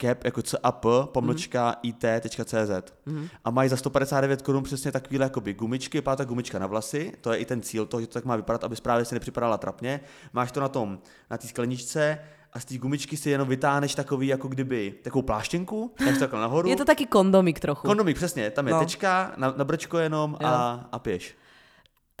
[0.00, 2.92] Cap jako CAP, pomlčka it.cz.
[3.06, 3.28] Mhm.
[3.44, 7.38] A mají za 159 korun přesně takovýhle jakoby gumičky, pátá gumička na vlasy, to je
[7.38, 10.00] i ten cíl toho, že to tak má vypadat, aby právě si nepřipadala trapně.
[10.32, 10.98] Máš to na tom,
[11.30, 12.18] na té skleničce
[12.52, 16.68] a z té gumičky si jenom vytáhneš takový, jako kdyby, takovou pláštěnku, tak takhle nahoru.
[16.68, 17.86] Je to taký kondomik trochu.
[17.86, 18.80] Kondomik, přesně, tam je No.
[18.80, 21.34] tečka, na, na brčko jenom a, a pěš.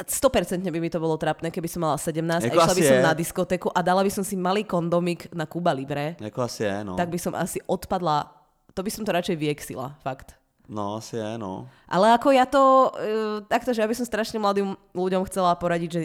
[0.08, 2.98] 100% by mi to bolo trapné, keby som mala 17 Jako a išla by som
[2.98, 3.02] je.
[3.02, 6.84] na diskotéku a dala by som si malý kondomik na Kuba Libre, Jako asi je,
[6.84, 6.94] no.
[6.96, 8.30] tak by som asi odpadla,
[8.74, 10.34] to by som to radšej vyexila, fakt.
[10.68, 11.68] No, asi je, no.
[11.90, 15.90] Ale ako ja to, uh, takto, že ja by som strašne mladým ľuďom chcela poradiť,
[15.90, 16.02] že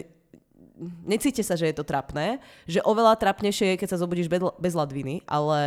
[1.06, 5.22] necíte sa, že je to trapné, že oveľa trapnejšie je, keď sa zobudíš bez, ladviny,
[5.26, 5.60] ale,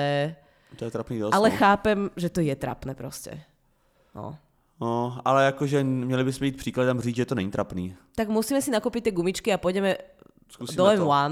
[0.78, 1.56] To je trapný ale no.
[1.58, 3.44] chápem, že to je trapné prostě.
[4.16, 4.38] No.
[4.82, 5.22] No.
[5.26, 7.96] ale jakože měli bychom jít příkladem říct, že to není trapný.
[8.16, 9.98] Tak musíme si nakúpiť tie gumičky a pôjdeme
[10.50, 11.06] Zkusíme do to.
[11.06, 11.30] M1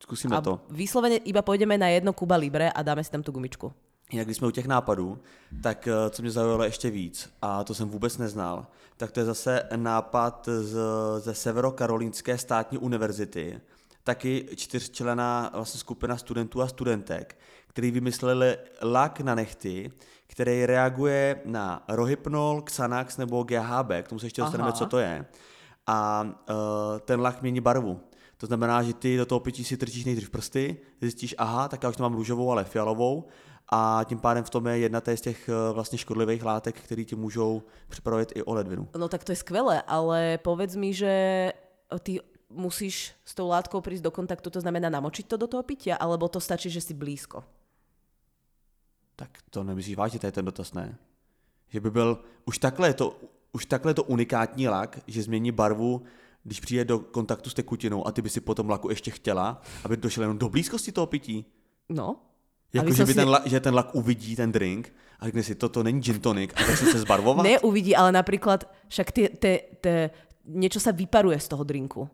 [0.00, 0.60] Zkusíme a to.
[0.70, 3.72] vyslovene iba pôjdeme na jedno Kuba Libre a dáme si tam tu gumičku.
[4.12, 5.18] Jak když jsme u těch nápadů,
[5.62, 9.26] tak eh, co mě zaujalo ještě víc, a to jsem vůbec neznal, tak to je
[9.26, 10.78] zase nápad z,
[11.18, 13.60] ze Severokarolínské státní univerzity,
[14.04, 17.38] taky čtyřčlená vlastně skupina studentů a studentek,
[17.70, 19.92] který vymysleli lak na nechty,
[20.26, 24.78] který reaguje na Rohypnol, Xanax nebo GHB, k tomu se ještě dostaneme, Aha.
[24.78, 25.24] co to je.
[25.86, 28.00] A uh, ten lak mění barvu.
[28.36, 31.88] To znamená, že ty do toho pití si trčíš nejdřív prsty, zjistíš, aha, tak já
[31.88, 33.28] už nemám růžovou, ale fialovou
[33.72, 37.16] a tím pádem v tom je jedna z těch eh, vlastně škodlivých látek, které ti
[37.16, 38.88] můžou připravit i o ledvinu.
[38.98, 41.52] No tak to je skvelé, ale povedz mi, že
[42.02, 45.94] ty musíš s tou látkou prísť do kontaktu, to znamená namočiť to do toho pitia,
[45.94, 47.46] alebo to stačí, že si blízko?
[49.20, 50.96] Tak to nemyslíš vážně, to je ten dotaz, ne?
[51.68, 53.20] Že by byl, už takhle je to,
[53.52, 56.02] už takhle je to unikátní lak, že změní barvu,
[56.44, 59.96] když přijde do kontaktu s tekutinou a ty by si potom laku ještě chtěla, aby
[59.96, 61.44] došel jenom do blízkosti toho pití.
[61.88, 62.16] No.
[62.72, 65.82] Jako, že, by si- ten, že ten lak uvidí ten drink a řekne si, toto
[65.82, 67.44] není gin tonic a začne se zbarvovat.
[67.44, 69.54] Neuvidí, ale napríklad však tie, tie,
[69.84, 70.10] tie,
[70.48, 72.08] niečo sa vyparuje z toho drinku.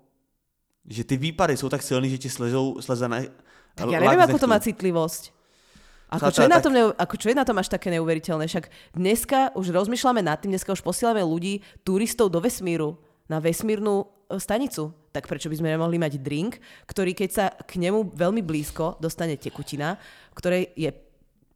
[0.89, 3.23] Že ty výpary jsou tak silný, že ti slezou, sleze na,
[3.77, 5.36] Tak ja neviem, ako to má citlivosť.
[6.07, 8.47] Ako čo, je na tom, neu- ako čo je na tom až také neuveriteľné?
[8.47, 12.95] Však dneska už rozmýšľame nad tým, dneska už posielame ľudí, turistov do vesmíru,
[13.27, 14.95] na vesmírnu e, stanicu.
[15.11, 19.35] Tak prečo by sme nemohli mať drink, ktorý keď sa k nemu veľmi blízko dostane
[19.35, 19.99] tekutina,
[20.39, 20.95] ktorej je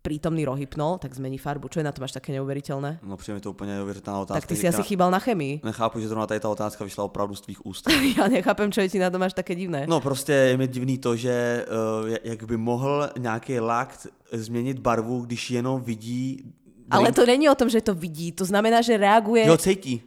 [0.02, 1.68] prítomný rohypnol, tak zmení farbu.
[1.68, 3.04] Čo je na tom až také neuveriteľné?
[3.04, 4.40] No mi to úplně neuvěřitelná otázka.
[4.40, 5.60] Tak ty si asi která- chýbal na chemii.
[5.64, 7.84] Nechápu, že zrovna tady ta otázka vyšla opravdu z tvých úst.
[8.18, 9.86] Ja nechápem, čo je ti na tom až také divné.
[9.86, 15.20] No prostě je mi divný to, že uh, jak by mohl nějaký lak změnit barvu,
[15.20, 16.42] když jenom vidí
[16.90, 18.32] Ale drink, to není o tom, že to vidí.
[18.32, 19.44] To znamená, že reaguje...
[19.44, 20.02] že ho cítí.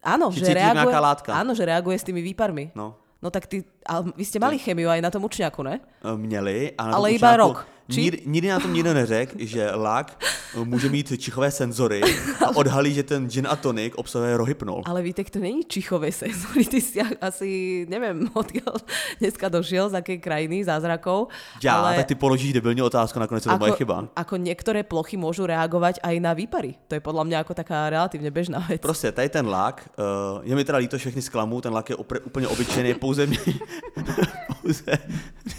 [0.00, 1.30] Áno, že že, cíti, reaguje, látka.
[1.36, 2.72] Áno, že reaguje s tými výparmi.
[2.72, 2.96] No.
[3.20, 5.76] No tak ty, ale vy ste mali chemiu aj na tom učňaku, ne?
[5.76, 6.72] Eh, Měli.
[6.72, 7.68] A na Ale iba rok.
[7.90, 10.22] Či- Nikdy, nikdy na tom nikdo neřekl, že lak
[10.64, 12.00] může mít čichové senzory
[12.46, 14.82] a odhalí, že ten gin a tonic obsahuje rohypnol.
[14.86, 16.64] Ale víte, to není čichové senzory.
[16.64, 18.80] Ty si asi, neviem, odkiaľ
[19.20, 21.28] dneska došiel, z akej krajiny, zázrakov.
[21.62, 24.08] Já, ale tak ty položíš debilní otázku, nakonec to moje chyba.
[24.16, 26.74] ako niektoré plochy môžu reagovať aj na výpary.
[26.88, 28.80] To je podľa mňa ako taká relatívne bežná vec.
[28.82, 32.20] Prostě tady ten lak, uh, je mi teda líto všechny zklamu, ten lak je opr-
[32.24, 33.38] úplně obyčejný, pouze mě,
[34.62, 34.98] pouze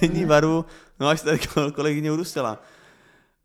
[0.02, 0.65] mění barvu,
[1.01, 2.61] no až tady ko- kolegyně udustila.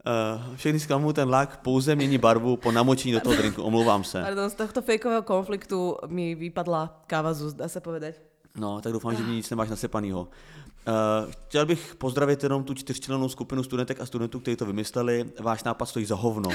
[0.06, 4.22] Uh, všechny zklamu, ten lak pouze mění barvu po namočení do toho drinku, omlouvám se.
[4.22, 8.14] Pardon, z tohto fejkového konfliktu mi vypadla káva z úst, dá sa povedať.
[8.54, 10.20] No, tak doufám, že mě nic nemáš nasypanýho.
[10.20, 15.24] Uh, chtěl bych pozdravit jenom tu čtyřčlennou skupinu studentek a studentů, kteří to vymysleli.
[15.40, 16.48] Váš nápad stojí za hovno.
[16.48, 16.54] Uh,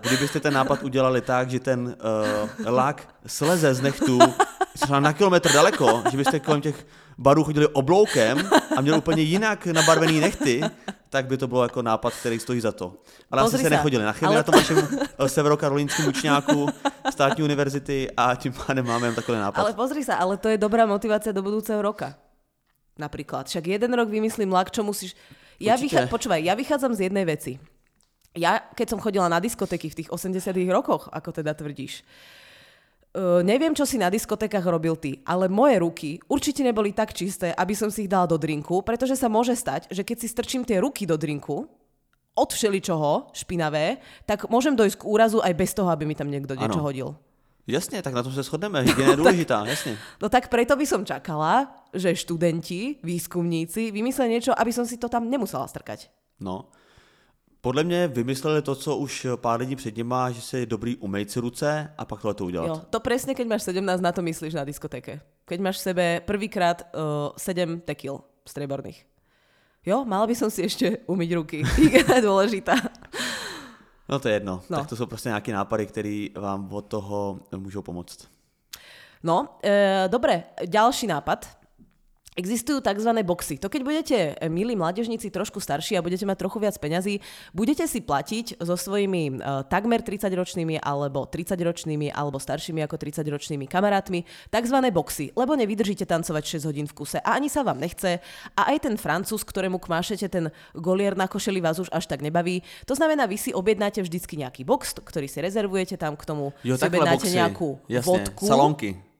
[0.00, 1.96] kdybyste ten nápad udělali tak, že ten
[2.60, 4.18] uh, lak sleze z nechtu
[4.74, 6.86] třeba na kilometr daleko, že byste kolem těch
[7.18, 10.60] barů chodili obloukem a měli úplně jinak nabarvený nechty,
[11.10, 12.94] tak by to bylo jako nápad, který stojí za to.
[13.30, 14.78] Ale Pozri asi se nechodili na chemii Ale- na tom vašem
[15.18, 16.68] eh, severokarolínském učňáku
[17.10, 19.60] státní univerzity a tím pádem máme jen takový nápad.
[19.60, 22.16] Ale pozri sa, ale to je dobrá motivácia do budúceho roka.
[22.98, 23.48] Napríklad.
[23.48, 25.16] Však jeden rok vymyslím lak, čo musíš...
[25.56, 26.08] Ja vychá...
[26.12, 27.56] Počúvaj, ja vychádzam z jednej veci.
[28.36, 32.04] Ja, keď som chodila na diskotéky v tých 80 rokoch, ako teda tvrdíš,
[33.12, 37.52] Uh, neviem, čo si na diskotékach robil ty, ale moje ruky určite neboli tak čisté,
[37.52, 40.64] aby som si ich dala do drinku, pretože sa môže stať, že keď si strčím
[40.64, 41.68] tie ruky do drinku,
[42.32, 46.56] od všeličoho špinavé, tak môžem dojsť k úrazu aj bez toho, aby mi tam niekto
[46.56, 46.88] niečo Ano.
[46.88, 47.08] hodil.
[47.66, 48.80] Jasně, tak na tom se shodneme.
[48.88, 49.98] Hygiena je důležitá, jasně.
[50.22, 55.12] No tak preto by som čakala, že študenti, výskumníci vymyslia niečo, aby som si to
[55.12, 56.08] tam nemusela strkať.
[56.40, 56.72] No.
[57.62, 61.30] Podle mě vymysleli to, co už pár lidí před nima, že si je dobrý umýt
[61.30, 62.66] si ruce a pak tohle to udělat.
[62.66, 65.22] Jo, to presne, keď máš 17, na to myslíš na diskotéke.
[65.46, 69.06] Keď máš v sebe prvýkrát uh, 7 tekil strieborných.
[69.86, 71.62] Jo, mala by som si ešte umyť ruky.
[71.94, 72.74] Je dôležitá.
[74.10, 74.62] No to je jedno.
[74.70, 74.78] No.
[74.78, 78.28] Tak to jsou prostě nějaké nápady, které vám od toho můžou pomoct.
[79.22, 81.61] No, e, dobre, ďalší nápad.
[82.32, 83.12] Existujú tzv.
[83.28, 83.60] boxy.
[83.60, 87.20] To keď budete, e, milí mládežníci, trošku starší a budete mať trochu viac peňazí,
[87.52, 94.24] budete si platiť so svojimi uh, takmer 30-ročnými alebo 30-ročnými alebo staršími ako 30-ročnými kamarátmi
[94.48, 94.76] tzv.
[94.88, 98.24] boxy, lebo nevydržíte tancovať 6 hodín v kuse a ani sa vám nechce
[98.56, 102.64] a aj ten francúz, ktorému kmášete ten golier na košeli vás už až tak nebaví.
[102.88, 106.80] To znamená, vy si objednáte vždycky nejaký box, ktorý si rezervujete tam k tomu, Jo,
[106.80, 107.36] si objednáte boxy.
[107.36, 108.44] nejakú Jasne, vodku.
[108.48, 109.11] salonky.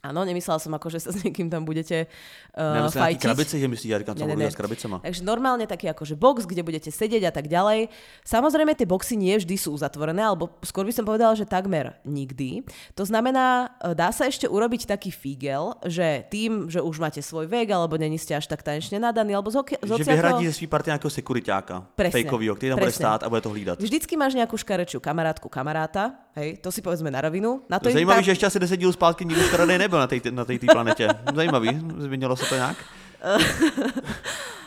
[0.00, 2.08] Áno, nemyslela som ako, že sa s niekým tam budete
[2.56, 3.20] uh, Nemyslím fajtiť.
[3.20, 4.48] krabice, že myslíš, ja říkám, co Ne, ne.
[4.48, 4.96] s krabicama.
[5.04, 7.92] Takže normálne taký akože box, kde budete sedieť a tak ďalej.
[8.24, 12.64] Samozrejme, tie boxy nie vždy sú uzatvorené, alebo skôr by som povedala, že takmer nikdy.
[12.96, 17.44] To znamená, e, dá sa ešte urobiť taký fígel, že tým, že už máte svoj
[17.44, 20.56] vek, alebo není ste až tak tanečne nadaní, alebo z, oki- z Že vyhradí ze
[20.56, 23.04] svý party nějakého sekuritáka, Presne, fejkovýho, který tam bude presne.
[23.04, 23.76] stát a bude to hlídat.
[23.76, 27.60] Vždycky máš nejakú škarečiu kamarátku, kamaráta, hej, to si povedzme na rovinu.
[27.68, 30.44] Na to Zajímavý, tam- že ještě asi 10 dílů zpátky škaredej nebyl na té na
[30.44, 31.08] tej, té planetě.
[31.34, 32.76] Zajímavý, změnilo se to nějak?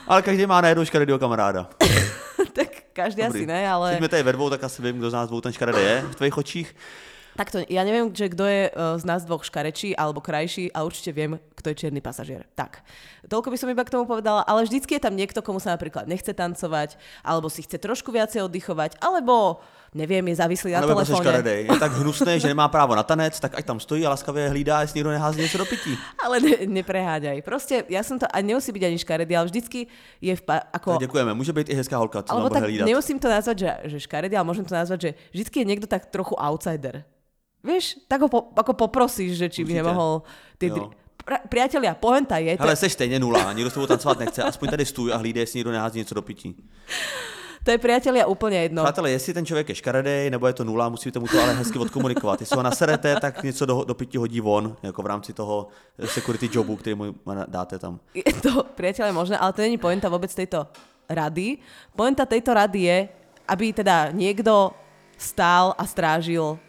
[0.07, 1.69] Ale každý má na jednou škaredýho kamaráda.
[2.53, 3.97] tak každý asi ne, ale...
[3.97, 6.15] Jsme tady ve dvou, tak asi vím, kdo z nás dvou ten škaredý je v
[6.15, 6.75] tvých očích.
[7.33, 11.09] Takto, ja neviem, že kto je uh, z nás dvoch škarečí alebo krajší a určite
[11.09, 12.45] viem, kto je čierny pasažier.
[12.53, 12.85] Tak,
[13.25, 16.05] toľko by som iba k tomu povedala, ale vždycky je tam niekto, komu sa napríklad
[16.05, 16.93] nechce tancovať,
[17.25, 21.23] alebo si chce trošku viacej oddychovať, alebo neviem, je závislý na prostě telefóne.
[21.23, 21.59] škaredej.
[21.71, 24.81] Je tak hnusný, že nemá právo na tanec, tak ať tam stojí a laskavě hlídá,
[24.81, 25.97] jestli někdo nehází něco do pití.
[26.25, 27.41] Ale ne, nepreháďaj.
[27.41, 29.87] Proste ja som to, a nemusí byť ani škaredý, ale vždycky
[30.21, 30.97] je v, pa, ako...
[30.97, 32.85] Tak děkujeme, může být i hezká holka, co Alebo tak hlídat.
[32.85, 36.05] nemusím to nazvať, že, že škaredý, ale môžem to nazvať, že vždycky je niekto tak
[36.09, 37.03] trochu outsider.
[37.63, 40.27] Vieš, tak ho po, ako poprosíš, že či by nemohol...
[40.59, 40.67] Tie,
[41.47, 42.57] priatelia, poenta je...
[42.59, 45.59] Hele, jsi stejně nula, nikdo s tebou tancovat nechce, aspoň tady stůj a hlídej, jestli
[45.59, 46.55] někdo nehází něco do pití.
[47.63, 48.83] To je priatelia úplne jedno.
[48.83, 51.79] Přátelé, jestli ten člověk je škaredej, nebo je to nula, musíte mu to ale hezky
[51.79, 52.39] odkomunikovat.
[52.43, 55.67] Jestli ho naserete, tak něco do, do pití hodí von, jako v rámci toho
[56.05, 57.15] security jobu, který mu
[57.47, 57.99] dáte tam.
[58.13, 60.67] Je to, priatelia, možné, ale to není poenta vôbec tejto
[61.09, 61.57] rady.
[61.95, 62.97] Poenta tejto rady je,
[63.47, 64.75] aby teda niekto
[65.15, 66.59] stál a strážil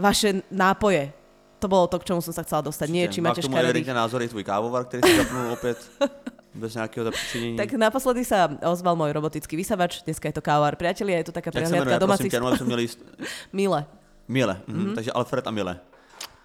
[0.00, 1.12] vaše nápoje.
[1.60, 2.88] To bolo to, k čomu som sa chcela dostať.
[2.90, 3.86] Nie, či Má máte škaredých.
[3.86, 5.78] názor i tvůj kávovar, který si zapnul opět
[6.54, 7.56] bez nějakého zapříčinění.
[7.56, 10.76] Tak naposledy sa ozval môj robotický vysavač, dneska je to kávár.
[10.76, 12.32] Priatelia, je tu taká Jak se jmenuje, prehliadka prosím domácich...
[12.32, 13.04] jenom jsme měli jist-
[13.52, 13.86] Mile.
[14.28, 14.94] Mile, mhm.
[14.94, 15.80] takže Alfred a Mile.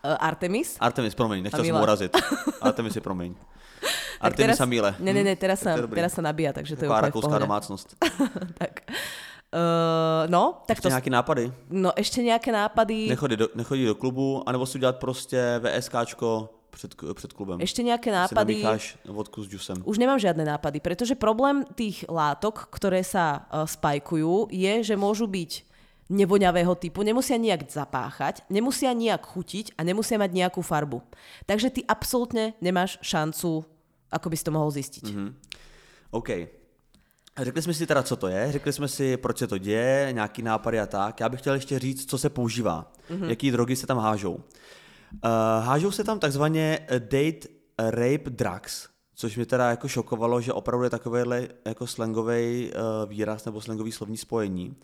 [0.05, 0.77] Uh, Artemis.
[0.79, 1.83] Artemis, promiň, nechtěl jsem Mile.
[1.83, 2.17] urazit.
[2.61, 3.35] Artemis je promiň.
[4.21, 4.95] Artemis a Mile.
[4.99, 7.39] Ne, ne, ne, Hm, teraz to sa, teraz sa nabíja, takže to je úplne pohode.
[7.39, 7.95] domácnost.
[8.61, 8.81] tak.
[9.53, 10.89] Uh, no, tak Ještě to...
[10.89, 11.51] nějaký nápady?
[11.69, 13.07] No ešte nejaké nápady.
[13.07, 17.57] Nechodí do, nechodí do klubu, anebo si udělat prostě VSKčko před, před klubem.
[17.57, 18.61] Ešte nejaké nápady.
[19.09, 19.81] vodku s džusem.
[19.81, 25.25] Už nemám žiadne nápady, pretože problém tých látok, ktoré sa uh, spajkujú, je, že môžu
[25.25, 25.65] byť
[26.07, 31.03] nevoňavého typu, nemusia nejak zapáchať, nemusia nejak chutiť a nemusia mať nejakú farbu.
[31.43, 33.65] Takže ty absolútne nemáš šancu,
[34.07, 35.03] ako by si to mohol zistiť.
[35.03, 35.29] Mm-hmm.
[36.15, 36.29] OK.
[37.37, 40.41] Řekli jsme si teda, co to je, řekli jsme si, proč se to děje, nějaký
[40.41, 41.19] nápady a tak.
[41.19, 43.29] Já bych chtěl ještě říct, co se používá, mm-hmm.
[43.29, 44.39] jaký drogy se tam hážou.
[45.13, 47.47] Uh, hážou se tam takzvaně eh, date
[47.79, 53.45] rape drugs, což mě teda jako šokovalo, že opravdu je takovýhle jako slangový uh, výraz
[53.45, 54.75] nebo slangový slovní spojení.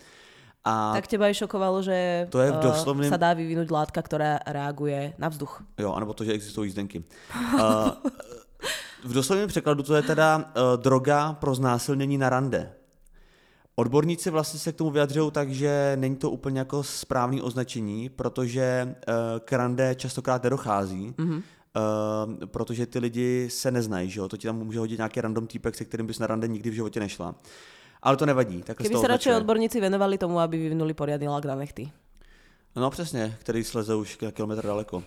[0.63, 3.99] A Tak teba aj šokovalo, že To je v eh, doslovném- sa dá vyvinúť látka,
[3.99, 5.59] ktorá reaguje na vzduch.
[5.75, 7.03] Jo, anebo to, že existují jízdenky.
[7.35, 7.91] Uh,
[9.03, 12.71] v doslovném překladu to je teda uh, droga pro znásilnění na rande.
[13.75, 18.95] Odborníci vlastně se k tomu vyjadřují tak, že není to úplně jako správný označení, protože
[19.07, 21.35] uh, k rande častokrát nedochází, mm-hmm.
[21.35, 24.27] uh, protože ty lidi se neznají, že jo?
[24.27, 26.73] To ti tam může hodit nějaký random týpek, se kterým bys na rande nikdy v
[26.73, 27.35] životě nešla.
[28.01, 28.63] Ale to nevadí.
[28.63, 29.37] Takhle Keby se radšej označuje.
[29.37, 31.91] odborníci venovali tomu, aby vyvinuli poriadny lak na nechty.
[32.75, 35.03] No přesně, který sleze už na kilometr daleko.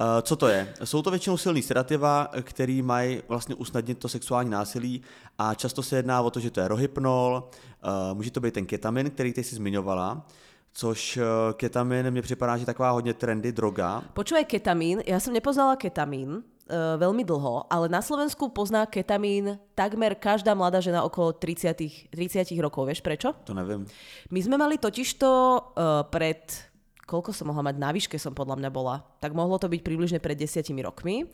[0.00, 0.74] Uh, co to je?
[0.84, 5.02] Jsou to většinou silný sedativa, který mají vlastně usnadnit to sexuální násilí
[5.38, 8.66] a často se jedná o to, že to je rohypnol, uh, může to být ten
[8.66, 10.26] ketamin, který ty si zmiňovala,
[10.72, 14.02] což uh, ketamin mi připadá, že taková hodně trendy droga.
[14.18, 20.18] Počúvaj ketamín, ja som nepoznala ketamín uh, veľmi dlho, ale na Slovensku pozná ketamín takmer
[20.18, 22.90] každá mladá žena okolo 30, 30 rokov.
[22.90, 23.30] Vieš prečo?
[23.46, 23.86] To nevím.
[24.34, 26.73] My sme mali totižto uh, pred
[27.04, 30.18] koľko som mohla mať, na výške som podľa mňa bola, tak mohlo to byť približne
[30.18, 31.28] pred desiatimi rokmi.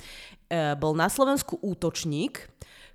[0.50, 2.50] Uh, bol na Slovensku útočník,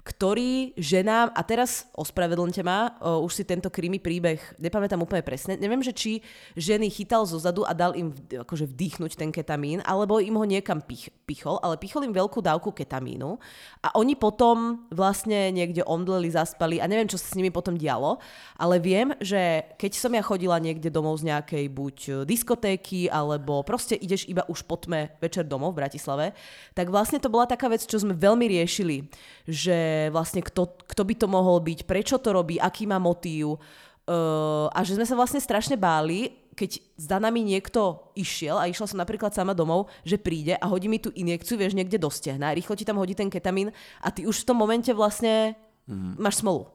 [0.06, 5.58] ktorý ženám, a teraz ospravedlňte ma, uh, už si tento krimi príbeh, nepamätám úplne presne,
[5.58, 6.22] neviem, že či
[6.54, 10.86] ženy chytal zo zadu a dal im akože vdýchnuť ten ketamín, alebo im ho niekam
[10.86, 13.42] pich, pichol, ale pichol im veľkú dávku ketamínu
[13.82, 18.22] a oni potom vlastne niekde omdleli, zaspali a neviem, čo sa s nimi potom dialo,
[18.62, 21.98] ale viem, že keď som ja chodila niekde domov z nejakej buď
[22.30, 26.38] diskotéky, alebo proste ideš iba už po tme večer domov v Bratislave,
[26.78, 29.10] tak vlastne to bola taká vec, čo sme veľmi riešili,
[29.50, 34.68] že vlastne kto, kto by to mohol byť, prečo to robí, aký má motív uh,
[34.70, 39.02] a že sme sa vlastne strašne báli, keď za nami niekto išiel a išla som
[39.02, 42.80] napríklad sama domov, že príde a hodí mi tú injekciu, vieš, niekde do stehna, rýchlo
[42.80, 46.16] ti tam hodí ten ketamín a ty už v tom momente vlastne mm.
[46.16, 46.72] máš smolu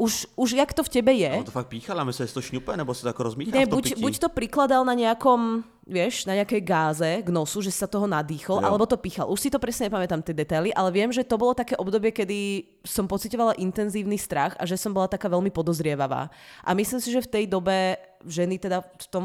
[0.00, 1.28] už, už jak to v tebe je.
[1.28, 3.52] A on to fakt píchal a myslel, že to šňupe, nebo se to ako rozmíchal
[3.52, 5.60] ne, buď, buď to prikladal na nejakom,
[5.90, 8.64] vieš, na nejakej gáze k nosu, že sa toho nadýchol, jo.
[8.64, 9.26] alebo to píchal.
[9.26, 12.62] Už si to presne nepamätám tie detaily, ale viem, že to bolo také obdobie, kedy
[12.86, 16.30] som pocitovala intenzívny strach a že som bola taká veľmi podozrievavá.
[16.62, 19.24] A myslím si, že v tej dobe ženy teda v tom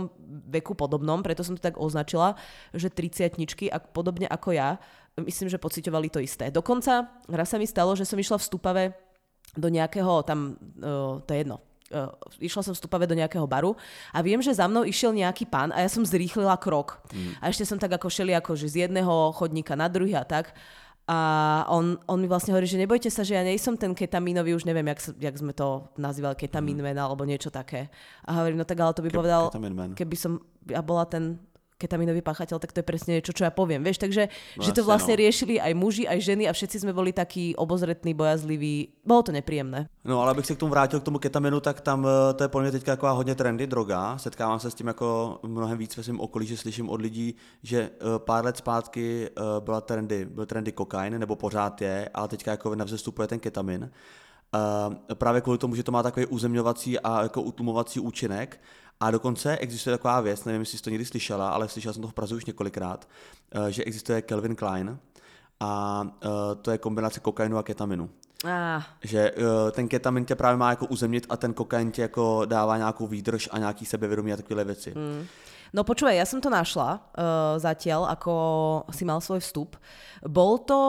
[0.49, 2.34] veku podobnom, preto som to tak označila,
[2.73, 3.38] že 30
[3.69, 4.82] a podobne ako ja,
[5.21, 6.49] myslím, že pocitovali to isté.
[6.49, 8.84] Dokonca raz sa mi stalo, že som išla v Stupave
[9.56, 11.62] do nejakého tam, uh, to je jedno,
[11.93, 12.10] uh,
[12.41, 13.78] išla som vstupave do nejakého baru
[14.10, 17.02] a viem, že za mnou išiel nejaký pán a ja som zrýchlila krok.
[17.13, 17.34] Mm.
[17.41, 20.56] A ešte som tak ako šeli ako že z jedného chodníka na druhý a tak.
[21.06, 24.58] A on, on mi vlastne hovorí, že nebojte sa, že ja nie som ten ketamínový,
[24.58, 26.98] už neviem, jak, jak sme to nazývali, ketamín mm.
[26.98, 27.93] alebo niečo také.
[28.26, 29.54] A hovorím, no tak ale to by Ke, povedal,
[29.93, 31.38] keby som ja bola ten
[31.75, 33.83] ketaminový páchateľ, tak to je presne niečo, čo ja poviem.
[33.83, 35.19] Vieš, takže no, že to vlastne no.
[35.19, 38.95] riešili aj muži, aj ženy a všetci sme boli takí obozretní, bojazliví.
[39.03, 39.88] Bolo to nepříjemné.
[40.05, 42.47] No ale abych se k tomu vrátil, k tomu ketaminu, tak tam eh, to je
[42.47, 44.17] podle mě teďka taková hodně trendy droga.
[44.17, 47.79] Setkávám se s tím jako mnohem víc ve svém okolí, že slyším od lidí, že
[47.81, 52.51] eh, pár let zpátky eh, byla trendy, byl trendy kokain, nebo pořád je, ale teďka
[52.51, 53.91] jako na vzestupu je ten ketamin.
[55.13, 58.59] právě kvůli tomu, že to má takový uzemňovací a jako utlumovací účinek
[58.99, 62.08] a dokonce existuje taková věc, nevím, jestli jsi to někdy slyšela, ale slyšela jsem to
[62.08, 63.08] v Praze už několikrát,
[63.51, 64.99] eh, že existuje Kelvin Klein
[65.60, 66.27] a eh,
[66.62, 68.10] to je kombinace kokainu a ketaminu.
[68.43, 68.84] Ah.
[69.03, 72.77] Že uh, ten ketamin tě právě má jako uzemnit a ten kokain tě jako dává
[72.77, 74.93] nějakou výdrž a nějaký sebevědomí a takové věci.
[74.95, 75.25] Mm.
[75.75, 78.31] No počúvaj, ja som to našla uh, zatiaľ, ako
[78.95, 79.75] si mal svoj vstup.
[80.23, 80.79] Bol to,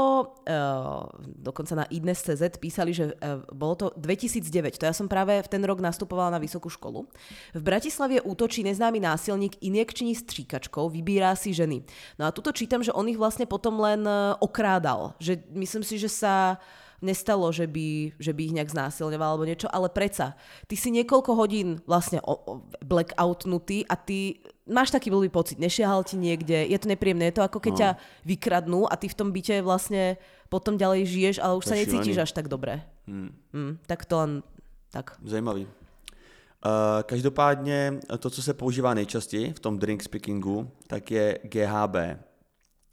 [0.47, 1.11] uh,
[1.43, 5.59] dokonca na idnes.cz písali, že uh, bolo to 2009, to ja som práve v ten
[5.67, 7.03] rok nastupovala na vysokú školu.
[7.51, 11.83] V Bratislave útočí neznámy násilník injekční stříkačkou, vybírá si ženy.
[12.15, 14.07] No a tuto čítam, že on ich vlastne potom len
[14.39, 15.19] okrádal.
[15.19, 16.63] Že myslím si, že sa
[17.03, 20.39] nestalo, že by, že by ich nejak znásilňoval alebo niečo, ale preca.
[20.65, 22.23] Ty si niekoľko hodín vlastne
[22.81, 27.47] blackoutnutý a ty máš taký blbý pocit, nešiahal ti niekde, je to nepríjemné, je to
[27.47, 27.79] ako keď no.
[27.79, 27.91] ťa
[28.27, 30.19] vykradnú a ty v tom byte vlastne
[30.51, 32.83] potom ďalej žiješ, ale už to sa necítiš až tak dobre.
[33.07, 33.31] Hmm.
[33.55, 34.33] Hmm, tak to len
[34.91, 35.19] tak.
[35.25, 35.67] Zajímavý.
[35.67, 41.97] Uh, každopádně to, co se používá nejčastěji v tom drink speakingu, tak je GHB.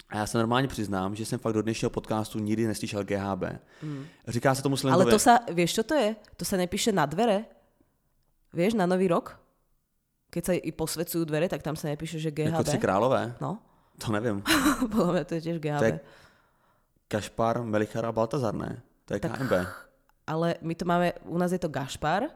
[0.10, 3.44] A já se normálně přiznám, že jsem fakt do dnešního podcastu nikdy neslyšel GHB.
[3.82, 4.06] Hmm.
[4.28, 5.04] Říká se tomu slangově...
[5.04, 6.16] Ale to sa, vieš čo to je?
[6.38, 7.50] To sa nepíše na dvere?
[8.54, 9.42] Vieš, na nový rok?
[10.34, 12.65] Keď sa i posvedcujú dvere, tak tam sa nepíše, že GHB.
[12.65, 13.38] Jako králové?
[13.38, 13.62] No.
[14.02, 14.41] To nevím.
[14.93, 15.78] Podľa mňa to je tiež GHB.
[15.78, 15.96] To je
[17.06, 18.82] Kašpar, Melichar a Baltazar, ne?
[19.06, 19.54] To je tak, KMB.
[20.26, 22.34] Ale my to máme, u nás je to Gašpar,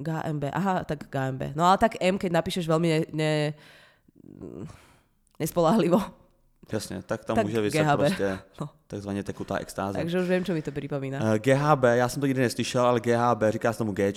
[0.00, 1.52] GMB, aha, tak GMB.
[1.52, 3.32] No ale tak M, keď napíšeš veľmi ne, ne,
[5.36, 6.00] nespolahlivo,
[6.72, 8.68] Jasně, tak tam tak může vyset prostě no.
[8.86, 9.98] takzvaně tekutá extáze.
[9.98, 11.20] Takže už vím, co mi to připomíná.
[11.20, 14.12] Uh, eh, GHB, já jsem to nikdy neslyšel, ale GHB říká se tomu G,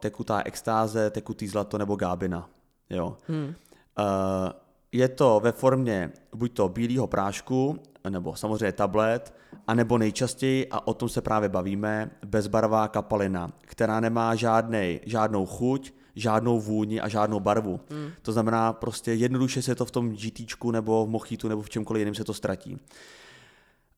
[0.00, 2.48] tekutá extáze, tekutý zlato nebo gábina.
[2.90, 3.16] Jo.
[3.28, 3.54] Hmm.
[3.98, 4.04] Uh,
[4.92, 7.78] je to ve formě buď to bílého prášku,
[8.08, 9.34] nebo samozřejmě tablet,
[9.66, 15.94] anebo nejčastěji, a o tom se právě bavíme, bezbarvá kapalina, která nemá žádnej, žádnou chuť,
[16.16, 17.80] žádnou vůni a žádnou barvu.
[17.90, 18.10] Mm.
[18.22, 22.00] To znamená, prostě jednoduše se to v tom GT nebo v mochitu nebo v čemkoliv
[22.00, 22.78] jiném se to ztratí.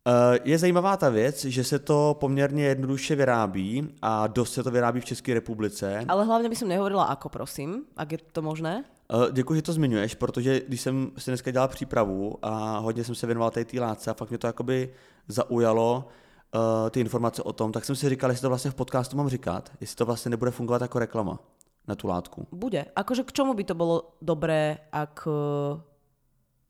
[0.08, 4.70] Eh, je zajímavá ta věc, že se to poměrně jednoduše vyrábí a dost se to
[4.70, 6.04] vyrábí v České republice.
[6.08, 8.84] Ale hlavně bych nehovorila ako, prosím, ak je to možné.
[9.12, 13.14] Eh, děkuji, že to zmiňuješ, protože když jsem si dneska dělal přípravu a hodně jsem
[13.14, 14.92] se věnoval té látce a fakt mě to jakoby
[15.28, 16.08] zaujalo,
[16.54, 19.28] uh, ty informace o tom, tak jsem si říkal, jestli to vlastně v podcastu mám
[19.28, 21.38] říkat, jestli to vlastně nebude fungovat jako reklama
[21.88, 22.46] na tú látku.
[22.50, 22.84] Bude.
[22.94, 25.78] Akože k čomu by to bolo dobré, ak eh,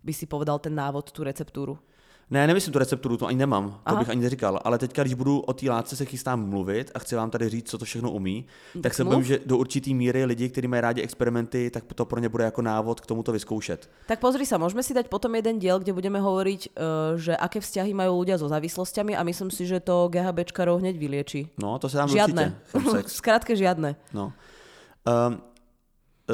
[0.04, 1.80] by si povedal ten návod, tú receptúru?
[2.30, 3.98] Ne, nemyslím tu recepturu, to ani nemám, to Aha.
[3.98, 7.14] bych ani neříkal, ale teďka, když budu o té látce se chystám mluvit a chci
[7.14, 8.46] vám tady říct, co to všechno umí,
[8.82, 12.20] tak se bojím, že do určitý míry lidi, kteří mají rádi experimenty, tak to pro
[12.20, 13.90] ně bude jako návod k tomuto vyzkoušet.
[14.10, 16.70] Tak pozri sa, môžeme si dať potom jeden diel, kde budeme hovoriť, eh,
[17.14, 21.46] že aké vzťahy majú ľudia so závislostiami a myslím si, že to GHBčkarov hneď vylieči.
[21.62, 22.42] No, to se dám Žiadne.
[22.42, 22.90] určitě.
[22.90, 23.06] Chemsex.
[23.22, 23.94] Zkrátke žiadne.
[24.10, 24.32] No.
[25.06, 25.40] Um,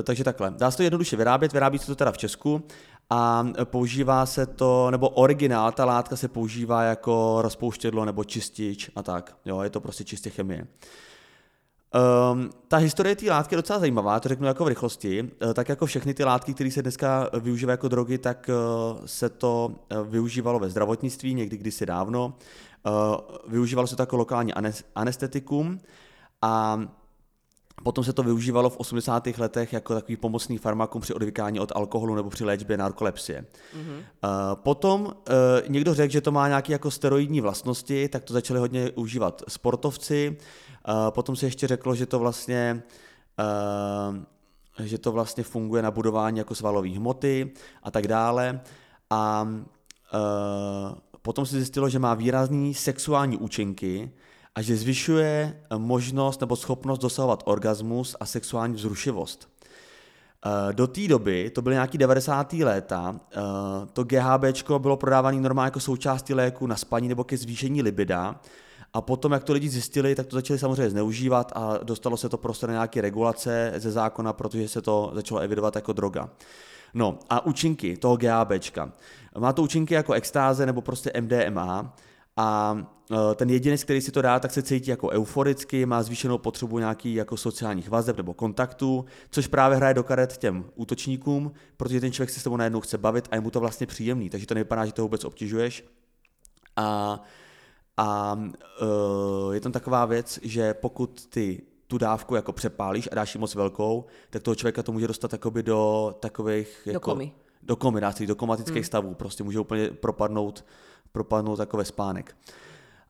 [0.03, 0.55] takže takhle.
[0.59, 2.63] Dá se to jednoduše vyrábět, vyrábí se to teda v Česku
[3.11, 9.03] a používá se to, nebo originál, ta látka se používá jako rozpouštědlo nebo čistič a
[9.03, 9.37] tak.
[9.45, 10.67] Jo, je to prostě čistě chemie.
[12.33, 15.31] Um, ta historie té látky je docela zajímavá, to řeknu jako v rychlosti.
[15.51, 18.55] Eh, Tak jako všechny ty látky, které se dneska využívají jako drogy, tak eh,
[19.09, 22.35] se to využívalo ve zdravotnictví někdy kdysi dávno.
[22.87, 22.91] Eh,
[23.49, 25.81] Využívalo se to jako lokální anes- anestetikum
[26.43, 26.81] a
[27.83, 29.27] Potom se to využívalo v 80.
[29.39, 33.45] letech jako takový pomocný farmakum při odvykání od alkoholu nebo při léčbě narkolepsie.
[33.45, 34.03] Mm-hmm.
[34.55, 35.13] Potom uh,
[35.69, 40.37] někdo řekl, že to má nějaké jako steroidní vlastnosti, tak to začali hodně užívat sportovci.
[40.89, 42.83] Uh, potom se ještě řeklo, že to vlastně
[44.09, 44.17] uh,
[44.87, 47.53] že to vlastně funguje na budování jako svalové hmoty
[47.83, 48.61] a tak dále.
[49.11, 54.11] A uh, potom se zjistilo, že má výrazný sexuální účinky
[54.55, 59.49] a že zvyšuje eh, možnost nebo schopnost dosahovat orgasmus a sexuální vzrušivost.
[60.47, 62.53] Eh, Do té doby, to byly nějaký 90.
[62.53, 63.41] léta, eh,
[63.93, 68.41] to GHB bylo prodávané normálně jako součástí léku na spaní nebo ke zvýšení libida.
[68.95, 72.39] A potom, jak to lidi zjistili, tak to začali samozřejmě zneužívat a dostalo se to
[72.39, 76.29] prostě na nějaké regulace ze zákona, protože se to začalo evidovat jako droga.
[76.95, 78.93] No a účinky toho GHBčka.
[79.39, 81.97] Má to účinky jako extáze nebo prostě MDMA
[82.37, 82.77] a
[83.11, 86.79] e, ten jedinec, který si to dá, tak se cítí jako euforicky, má zvýšenou potřebu
[86.79, 92.13] nějakých jako sociálních vazeb nebo kontaktů, což právě hraje do karet těm útočníkům, protože ten
[92.13, 94.55] člověk se s tebou najednou chce bavit a je mu to vlastně příjemný, takže to
[94.55, 95.85] nevypadá, že to vůbec obtěžuješ.
[96.77, 97.21] A,
[97.97, 103.35] a uh, je tam taková věc, že pokud ty tu dávku jako přepálíš a dáš
[103.35, 106.83] ji moc velkou, tak toho člověka to může dostat jakoby do takových...
[106.87, 107.33] Do Jako, komy.
[107.63, 108.85] Do komy, dá do komatických hmm.
[108.85, 110.65] stavů, prostě může úplně propadnout,
[111.13, 112.37] propadnout takové spánek.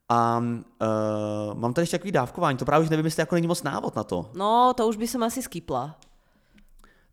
[0.09, 3.63] A uh, mám tady ještě takový dávkování, to právě už nevím, jestli jako není moc
[3.63, 4.31] návod na to.
[4.35, 5.97] No, to už by som asi skipla.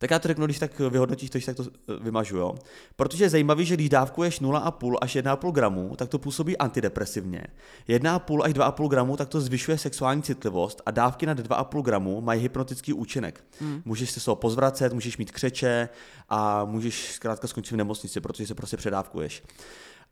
[0.00, 2.54] Tak já to řeknu, když tak vyhodnotíš to, když tak to eh, vymažu, jo.
[2.96, 7.44] Protože je zajímavý, že když dávkuješ 0,5 až 1,5 gramu, tak to působí antidepresivně.
[7.88, 12.42] 1,5 až 2,5 gramu, tak to zvyšuje sexuální citlivost a dávky nad 2,5 gramu mají
[12.42, 13.44] hypnotický účinek.
[13.60, 13.82] Hmm.
[13.84, 15.88] Můžeš se z toho pozvracet, můžeš mít křeče
[16.28, 19.42] a můžeš zkrátka skončit v nemocnici, protože se prostě předávkuješ.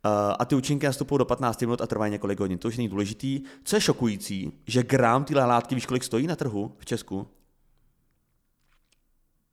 [0.04, 2.58] Uh, a ty účinky nastupují do 15 minut a trvají několik hodin.
[2.58, 3.42] To už není důležitý.
[3.64, 7.26] Co je šokující, že gram téhle látky, víš, kolik stojí na trhu v Česku?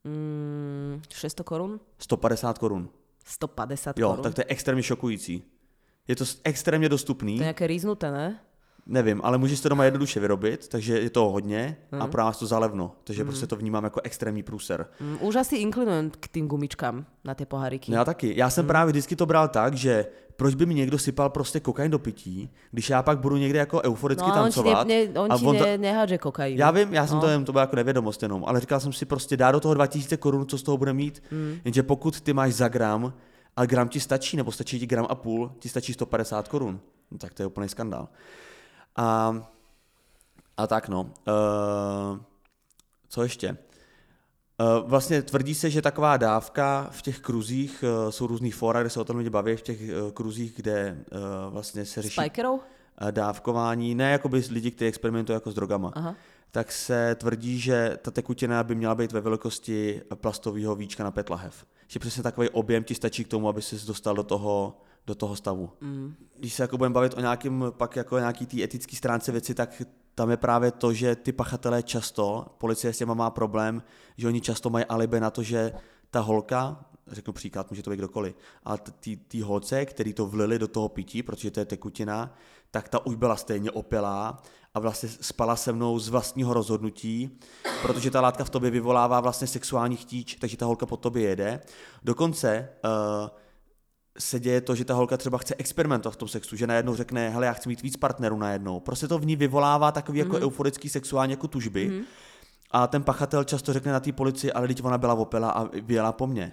[0.03, 1.79] Mm, 600 korun?
[1.99, 2.89] 150 korun.
[3.25, 4.23] 150 Jo, korun.
[4.23, 5.43] tak to je extrémně šokující.
[6.07, 8.39] Je to extrémně dostupný, To je nejaké rýznuté, ne?
[8.85, 12.01] Nevím, ale můžeš to doma jednoduše vyrobit, takže je to hodně Mhm.
[12.01, 14.87] a pro nás to zalevno, takže prostě to vnímám jako extrémní průser.
[14.99, 17.91] Mm, už asi inklinujem k tým gumičkám na tie poháriky.
[17.91, 18.33] Já taky.
[18.37, 20.05] Já jsem právě vždycky to bral tak, že
[20.35, 23.81] proč by mi někdo sypal prostě kokain do pití, když já pak budu někde jako
[23.81, 24.87] euforicky no a on ti, ne, tancovat.
[25.25, 26.57] on a ti on ne, nehádže kokain.
[26.57, 27.21] Já vím, já jsem No.
[27.21, 29.73] to jen, to byla jako nevědomost jenom, ale říkal jsem si prostě dá do toho
[29.73, 31.23] 2000 korun, co z toho bude mít.
[31.31, 31.57] Mm.
[31.65, 33.13] Jenže pokud ty máš za gram
[33.57, 36.79] a gram ti stačí, nebo stačí ti gram a půl, ti stačí 150 korun.
[37.11, 38.07] No, tak to je úplný skandál.
[38.95, 39.35] A,
[40.57, 41.01] a tak no.
[41.01, 42.19] Uh,
[43.09, 43.57] co ještě?
[44.59, 48.89] Uh, vlastně tvrdí se, že taková dávka v těch kruzích, uh, jsou různý fora, kde
[48.89, 50.97] se o tom lidi baví, v těch uh, kruzích, kde
[51.49, 52.59] vlastně se řeší Spikerov?
[53.01, 56.15] uh, dávkování, ne jako by lidi, kteří experimentují jako s drogama, Aha.
[56.51, 61.29] tak se tvrdí, že ta tekutina by měla být ve velikosti plastového víčka na pět
[61.29, 61.65] lahev.
[61.87, 64.77] Že přesně takový objem ti stačí k tomu, aby se dostal do toho,
[65.07, 65.69] do toho stavu.
[65.81, 66.15] Mm.
[66.37, 69.81] Když se jako budeme bavit o nějakým, pak jako nějaký té etické stránce věci, tak
[70.15, 73.83] tam je právě to, že ty pachatelé často, policie s těma má problém,
[74.17, 75.73] že oni často mají alibi na to, že
[76.11, 78.77] ta holka, řeknu příklad, může to být kdokoliv, a
[79.27, 82.35] ty holce, který to vlili do toho pití, protože to je tekutina,
[82.71, 84.37] tak ta už byla stejně opilá
[84.73, 87.39] a vlastně spala se mnou z vlastního rozhodnutí,
[87.81, 91.61] protože ta látka v tobě vyvolává vlastně sexuální chtíč, takže ta holka po tobě jede.
[92.03, 93.29] Dokonce uh,
[94.19, 97.29] se děje to, že ta holka třeba chce experimentovat v tom sexu, že najednou řekne,
[97.29, 98.79] hele, já chci mít víc partnerů najednou.
[98.79, 100.33] Prostě to v ní vyvolává takový mm-hmm.
[100.33, 101.89] jako euforický sexuální jako tužby.
[101.89, 102.03] Mm-hmm.
[102.71, 106.11] A ten pachatel často řekne na té policii, ale teď ona byla opela a vyjela
[106.11, 106.51] po mně.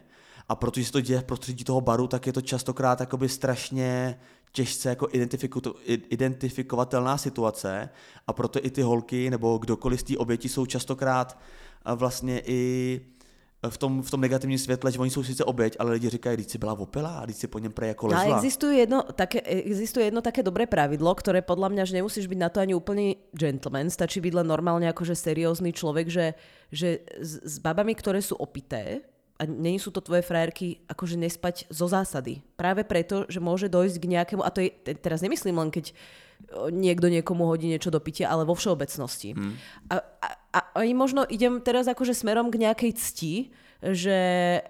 [0.48, 4.18] A protože se to děje v prostředí toho baru, tak je to častokrát jakoby strašně
[4.52, 5.08] těžce jako
[6.08, 7.88] identifikovatelná situace
[8.26, 11.38] a proto i ty holky nebo kdokoliv z té oběti jsou častokrát
[11.94, 13.00] vlastně i
[13.70, 16.46] v tom, v tom negativním světle, že oni jsou sice oběť, ale lidi říkají, když
[16.46, 18.22] si byla a když si po něm prej jako lezla.
[18.22, 22.38] Ale existuje jedno, také, existuje jedno také dobré pravidlo, ktoré podľa mňa, že nemusíš byť
[22.38, 26.34] na to ani úplný gentleman, stačí byť len normálne akože seriózny človek, že,
[26.74, 29.06] že s, s babami, ktoré sú opité,
[29.40, 32.46] a nie sú to tvoje frajerky, akože nespať zo zásady.
[32.54, 34.70] Práve preto, že môže dojsť k nejakému, a to je,
[35.02, 35.90] teraz nemyslím len keď
[36.70, 39.32] niekto niekomu hodí niečo do pitia, ale vo všeobecnosti.
[39.32, 39.54] Hmm.
[39.88, 40.00] A,
[40.52, 43.32] a, a možno idem teraz akože smerom k nejakej cti,
[43.82, 44.62] že,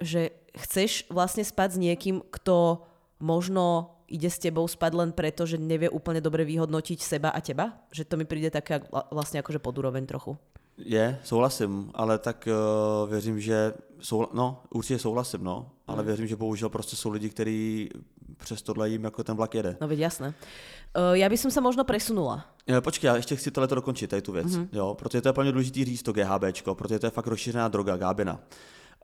[0.00, 2.84] že chceš vlastne spať s niekým, kto
[3.20, 7.78] možno ide s tebou spať len preto, že nevie úplne dobre vyhodnotiť seba a teba?
[7.94, 8.82] Že to mi príde také
[9.14, 10.34] vlastne akože pod úroveň trochu.
[10.80, 13.72] Je, souhlasím, ale tak uh, věřím, že
[14.02, 16.06] souhla- no, určitě souhlasím, no, ale hmm.
[16.06, 17.90] věřím, že bohužel prostě jsou lidi, kteří
[18.36, 19.76] přes tohle jim jako ten vlak jede.
[19.80, 20.28] No veď jasné.
[20.28, 22.46] Uh, já bych se možno presunula.
[22.66, 24.68] Je, počkej, já ještě chci tohle dokončit, tady tu věc, mm-hmm.
[24.72, 27.96] jo, protože to je plně důležitý říct to GHBčko, protože to je fakt rozšířená droga,
[27.96, 28.40] gábina.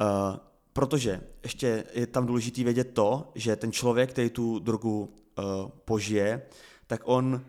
[0.01, 0.36] Uh,
[0.72, 5.44] protože ještě je tam důležitý vědět to, že ten člověk, který tu drogu uh,
[5.84, 6.42] požije,
[6.86, 7.44] tak on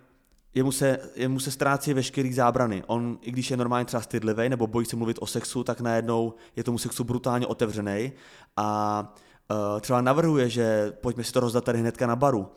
[0.58, 2.84] jemu se, jemu se ztrácí veškerý zábrany.
[2.88, 6.34] On, i když je normálně třeba stydlivý nebo bojí se mluvit o sexu, tak najednou
[6.55, 8.12] je tomu sexu brutálně otevřený
[8.55, 8.99] a
[9.51, 12.47] uh, třeba navrhuje, že pojďme si to rozdat tady hnedka na baru.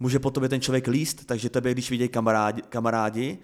[0.00, 3.38] Může po tobě ten člověk líst, takže tebe, když vidějí kamarádi, kamarádi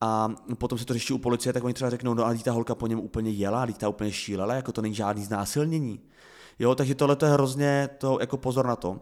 [0.00, 2.74] a potom se to řeší u policie, tak oni třeba řeknou, no a ta holka
[2.74, 6.00] po něm úplně jela, ta úplně šílela, jako to není žádný znásilnění.
[6.58, 9.00] Jo, takže tohle je hrozně to, jako pozor na to.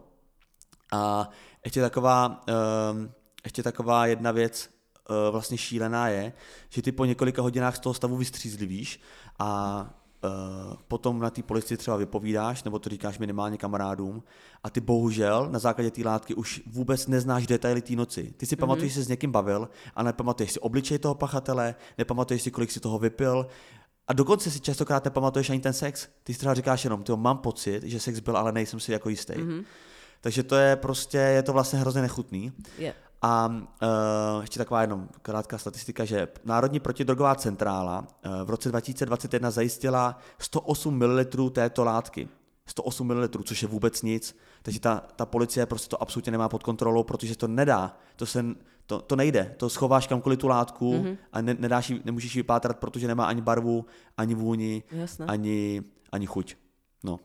[0.91, 1.29] A
[1.65, 4.69] ještě taková, uh, ještě taková jedna věc
[5.09, 6.33] uh, vlastně šílená je,
[6.69, 9.01] že ty po několika hodinách z toho stavu vystřízlivíš
[9.39, 9.81] a
[10.23, 14.23] uh, potom na té policii třeba vypovídáš, nebo to říkáš minimálně kamarádům
[14.63, 18.33] a ty bohužel na základě té látky už vůbec neznáš detaily té noci.
[18.37, 18.59] Ty si mm-hmm.
[18.59, 22.71] pamatuješ, že jsi s někým bavil a nepamatuješ si obličej toho pachatele, nepamatuješ si, kolik
[22.71, 23.47] si toho vypil,
[24.07, 26.07] a dokonce si častokrát nepamatuješ ani ten sex.
[26.23, 29.09] Ty si třeba říkáš jenom, ty mám pocit, že sex byl, ale nejsem si jako
[29.09, 29.33] jistý.
[29.33, 29.63] Mm-hmm.
[30.21, 32.51] Takže to je prostě, je to vlastně hrozně nechutný.
[32.77, 32.95] Yeah.
[33.21, 39.51] A uh, ještě taková jenom krátká statistika, že Národní protidrogová centrála uh, v roce 2021
[39.51, 42.29] zajistila 108 ml této látky.
[42.65, 44.37] 108 ml, což je vůbec nic.
[44.61, 47.97] Takže ta, ta policie prostě to absolutně nemá pod kontrolou, protože to nedá.
[48.15, 48.45] To, se,
[48.85, 49.55] to, to nejde.
[49.57, 51.17] To schováš kamkoliv tu látku mm-hmm.
[51.33, 53.85] a ne, nedáš jí, nemůžeš ji vypátrat, protože nemá ani barvu,
[54.17, 54.83] ani vůni,
[55.27, 56.55] ani, ani chuť.
[57.03, 57.19] No.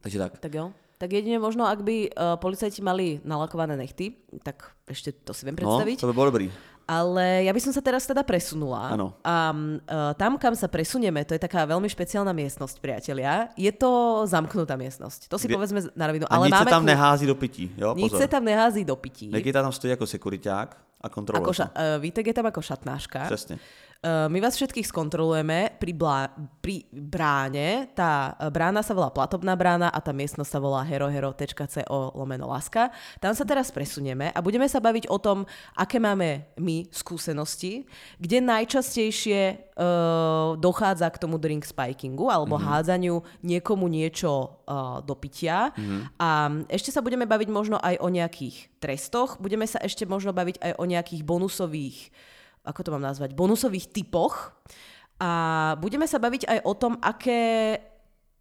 [0.00, 0.38] Takže tak.
[0.38, 0.72] Tak jo.
[0.94, 4.14] Tak jedine možno, ak by uh, policajti mali nalakované nechty,
[4.46, 5.98] tak ešte to si viem predstaviť.
[5.98, 6.46] No, to by bolo dobrý.
[6.84, 8.92] Ale ja by som sa teraz teda presunula.
[8.92, 9.16] Ano.
[9.24, 13.48] A uh, tam, kam sa presunieme, to je taká veľmi špeciálna miestnosť, priatelia.
[13.56, 15.32] Je to zamknutá miestnosť.
[15.32, 15.56] To si Kde...
[15.56, 16.28] povedzme na rovinu.
[16.28, 17.96] Ale nič máme sa tam nehází do pití, jo?
[17.96, 19.32] Nič sa tam nehází do pití.
[19.32, 20.68] Nikita tam stojí ako sekuriťák
[21.00, 23.32] a kontroluje ako ša- uh, Vítek je tam ako šatnáška.
[23.32, 23.56] Presne.
[24.04, 26.28] Uh, my vás všetkých skontrolujeme pri, blá,
[26.60, 27.88] pri bráne.
[27.96, 32.92] Tá brána sa volá platobná brána a tá miestnosť sa volá herohero.co lomeno laska.
[33.16, 37.88] Tam sa teraz presunieme a budeme sa baviť o tom, aké máme my skúsenosti,
[38.20, 42.68] kde najčastejšie uh, dochádza k tomu drink spikingu alebo mm-hmm.
[42.76, 45.72] hádzaniu niekomu niečo uh, do pitia.
[45.72, 46.20] Mm-hmm.
[46.20, 46.28] A
[46.68, 50.72] ešte sa budeme baviť možno aj o nejakých trestoch, budeme sa ešte možno baviť aj
[50.76, 52.12] o nejakých bonusových
[52.64, 54.56] ako to mám nazvať, bonusových typoch.
[55.20, 55.30] A
[55.78, 57.78] budeme sa baviť aj o tom, aké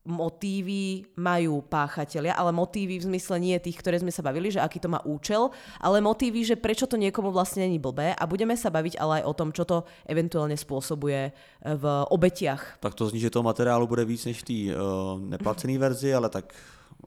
[0.04, 4.80] motívy majú páchatelia, ale motívy v zmysle nie tých, ktoré sme sa bavili, že aký
[4.80, 5.48] to má účel,
[5.80, 9.32] ale motívy, že prečo to niekomu vlastne není blbé a budeme sa baviť ale aj
[9.32, 11.32] o tom, čo to eventuálne spôsobuje
[11.64, 12.84] v obetiach.
[12.84, 16.28] Tak to zní, že toho materiálu bude víc než v té uh, neplacené verzi, ale
[16.28, 16.52] tak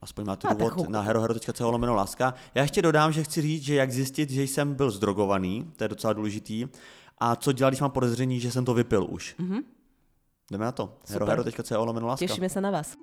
[0.00, 2.34] aspoň máte důvod na herohero.co lomeno láska.
[2.54, 5.88] Já ještě dodám, že chci říct, že jak zjistit, že jsem byl zdrogovaný, to je
[5.88, 6.68] docela důležitý,
[7.18, 9.36] a co dělat, když mám podezření, že jsem to vypil už.
[9.38, 9.62] Mm-hmm.
[10.50, 10.98] Jdeme na to.
[11.08, 12.26] Herohero.co lomeno láska.
[12.26, 12.96] Těšíme se na vás.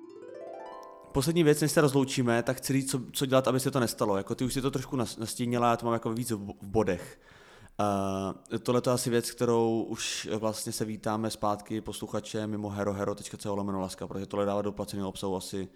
[1.12, 4.16] Poslední věc, než se rozloučíme, tak chci říct, co, co dělat, aby se to nestalo.
[4.16, 7.20] Jako ty už si to trošku nastínila, já to mám jako víc v, v bodech.
[8.50, 13.80] Uh, tohle je asi věc, kterou už vlastně se vítáme zpátky posluchače mimo herohero.co lomeno
[13.80, 15.68] laska, protože tohle dává do placeného obsahu asi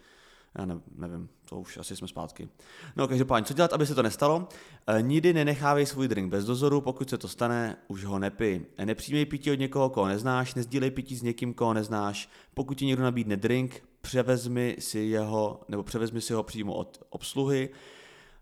[0.59, 2.48] já ne, nevím, to už asi jsme zpátky.
[2.96, 4.48] No každopádně, co dělat, aby se to nestalo?
[4.86, 8.61] E, nikdy nenechávej svůj drink bez dozoru, pokud se to stane, už ho nepij.
[8.78, 12.28] E, nepřijímej pití od někoho, koho neznáš, nezdílej pití s někým, koho neznáš.
[12.54, 17.68] Pokud ti někdo nabídne drink, převezmi si jeho, nebo převezmi si ho přímo od obsluhy.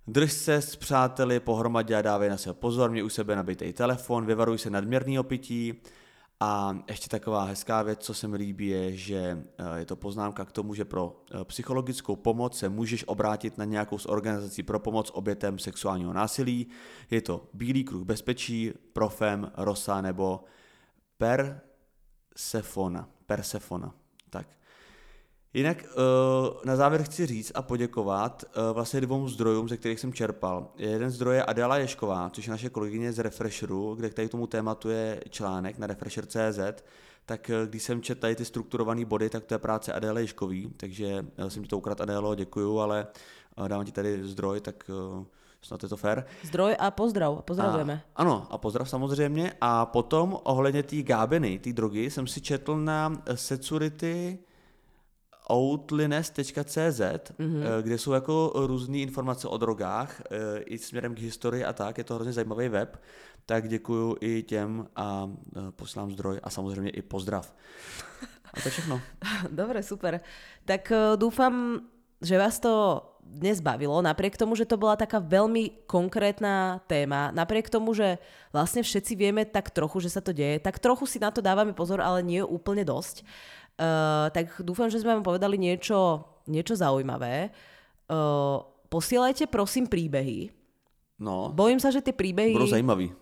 [0.09, 4.27] Drž se s přáteli pohromadě a dávej na sebe pozor, mě u sebe nabitej telefon,
[4.27, 5.75] vyvaruj se nadměrného pití,
[6.41, 10.45] a ještě taková hezká věc, co se mi líbí, je, že eh, je to poznámka
[10.45, 14.81] k tomu, že pro eh, psychologickou pomoc se můžeš obrátit na nějakou z organizací pro
[14.81, 16.67] pomoc obětem sexuálního násilí.
[17.11, 20.45] Je to Bílý kruh bezpečí, Profem, Rosa nebo
[21.19, 23.09] Persefona.
[23.27, 23.95] Persefona.
[24.31, 24.47] Tak.
[25.57, 25.89] Jinak eh,
[26.65, 30.69] na závěr chci říct a poděkovat eh, vlastně dvou zdrojům, ze kterých jsem čerpal.
[30.77, 34.47] Jeden zdroj je Adela Ješková, což je naše kolegyně z Refresheru, kde k tady tomu
[34.47, 36.83] tématu je článek na refresher.cz,
[37.27, 40.73] tak eh, když jsem četl tady ty strukturované body, tak to je práce Adéla Ješkový,
[40.77, 43.07] takže jsem ti to ukradl Adélo, děkuju, ale
[43.69, 44.91] dávám ti tady zdroj, tak
[45.63, 46.25] snad je to fér.
[46.43, 48.03] Zdroj a pozdrav, pozdravujeme.
[48.17, 49.53] A, ano, a pozdrav samozřejmě.
[49.61, 54.39] A potom ohledně té gábiny, té drogy, jsem si četl na Security
[55.53, 57.01] outlines.cz,
[57.39, 57.63] mm-hmm.
[57.83, 62.05] kde jsou jako různé informace o drogách, eh, i směrem k historii a tak, je
[62.05, 63.03] to hrozně zajímavý web,
[63.47, 67.55] tak děkuju i těm a eh, poslám zdroj a samozřejmě i pozdrav.
[68.55, 69.01] A to všechno.
[69.51, 70.21] Dobre, super.
[70.65, 71.81] Tak dúfam,
[72.23, 77.67] že vás to dnes bavilo, napriek tomu, že to bola taká veľmi konkrétna téma, napriek
[77.67, 78.23] tomu, že
[78.55, 81.75] vlastne všetci vieme tak trochu, že sa to deje, tak trochu si na to dávame
[81.75, 83.27] pozor, ale nie úplne dosť.
[83.77, 87.53] Uh, tak dúfam, že sme vám povedali niečo, niečo zaujímavé.
[88.09, 90.49] Uh, posielajte prosím príbehy.
[91.21, 91.53] No.
[91.53, 92.57] Bojím sa, že tie príbehy...
[92.57, 93.13] Budú zaujímavý.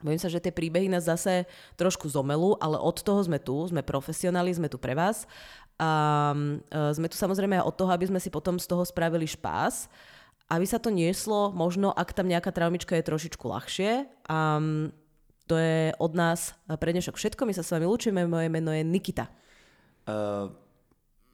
[0.00, 1.44] Bojím sa, že tie príbehy nás zase
[1.76, 5.28] trošku zomelú, ale od toho sme tu, sme profesionáli, sme tu pre vás.
[5.76, 9.28] A uh, sme tu samozrejme aj od toho, aby sme si potom z toho spravili
[9.28, 9.92] špás,
[10.48, 14.08] aby sa to nieslo, možno ak tam nejaká traumička je trošičku ľahšie.
[14.30, 14.88] Um,
[15.44, 17.44] to je od nás pre dnešok všetko.
[17.44, 18.24] My sa s vami lúčime.
[18.24, 19.26] Moje meno je Nikita.
[20.08, 20.66] Eh,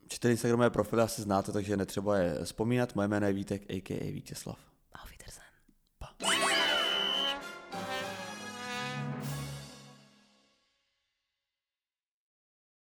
[0.08, 2.94] Čtyři Instagramové profily asi znáte, takže netřeba je vzpomínat.
[2.94, 4.12] Moje jméno je Vítek, a.k.a.
[4.12, 4.58] Vítězslav.
[4.94, 5.41] Auf Wiedersehen.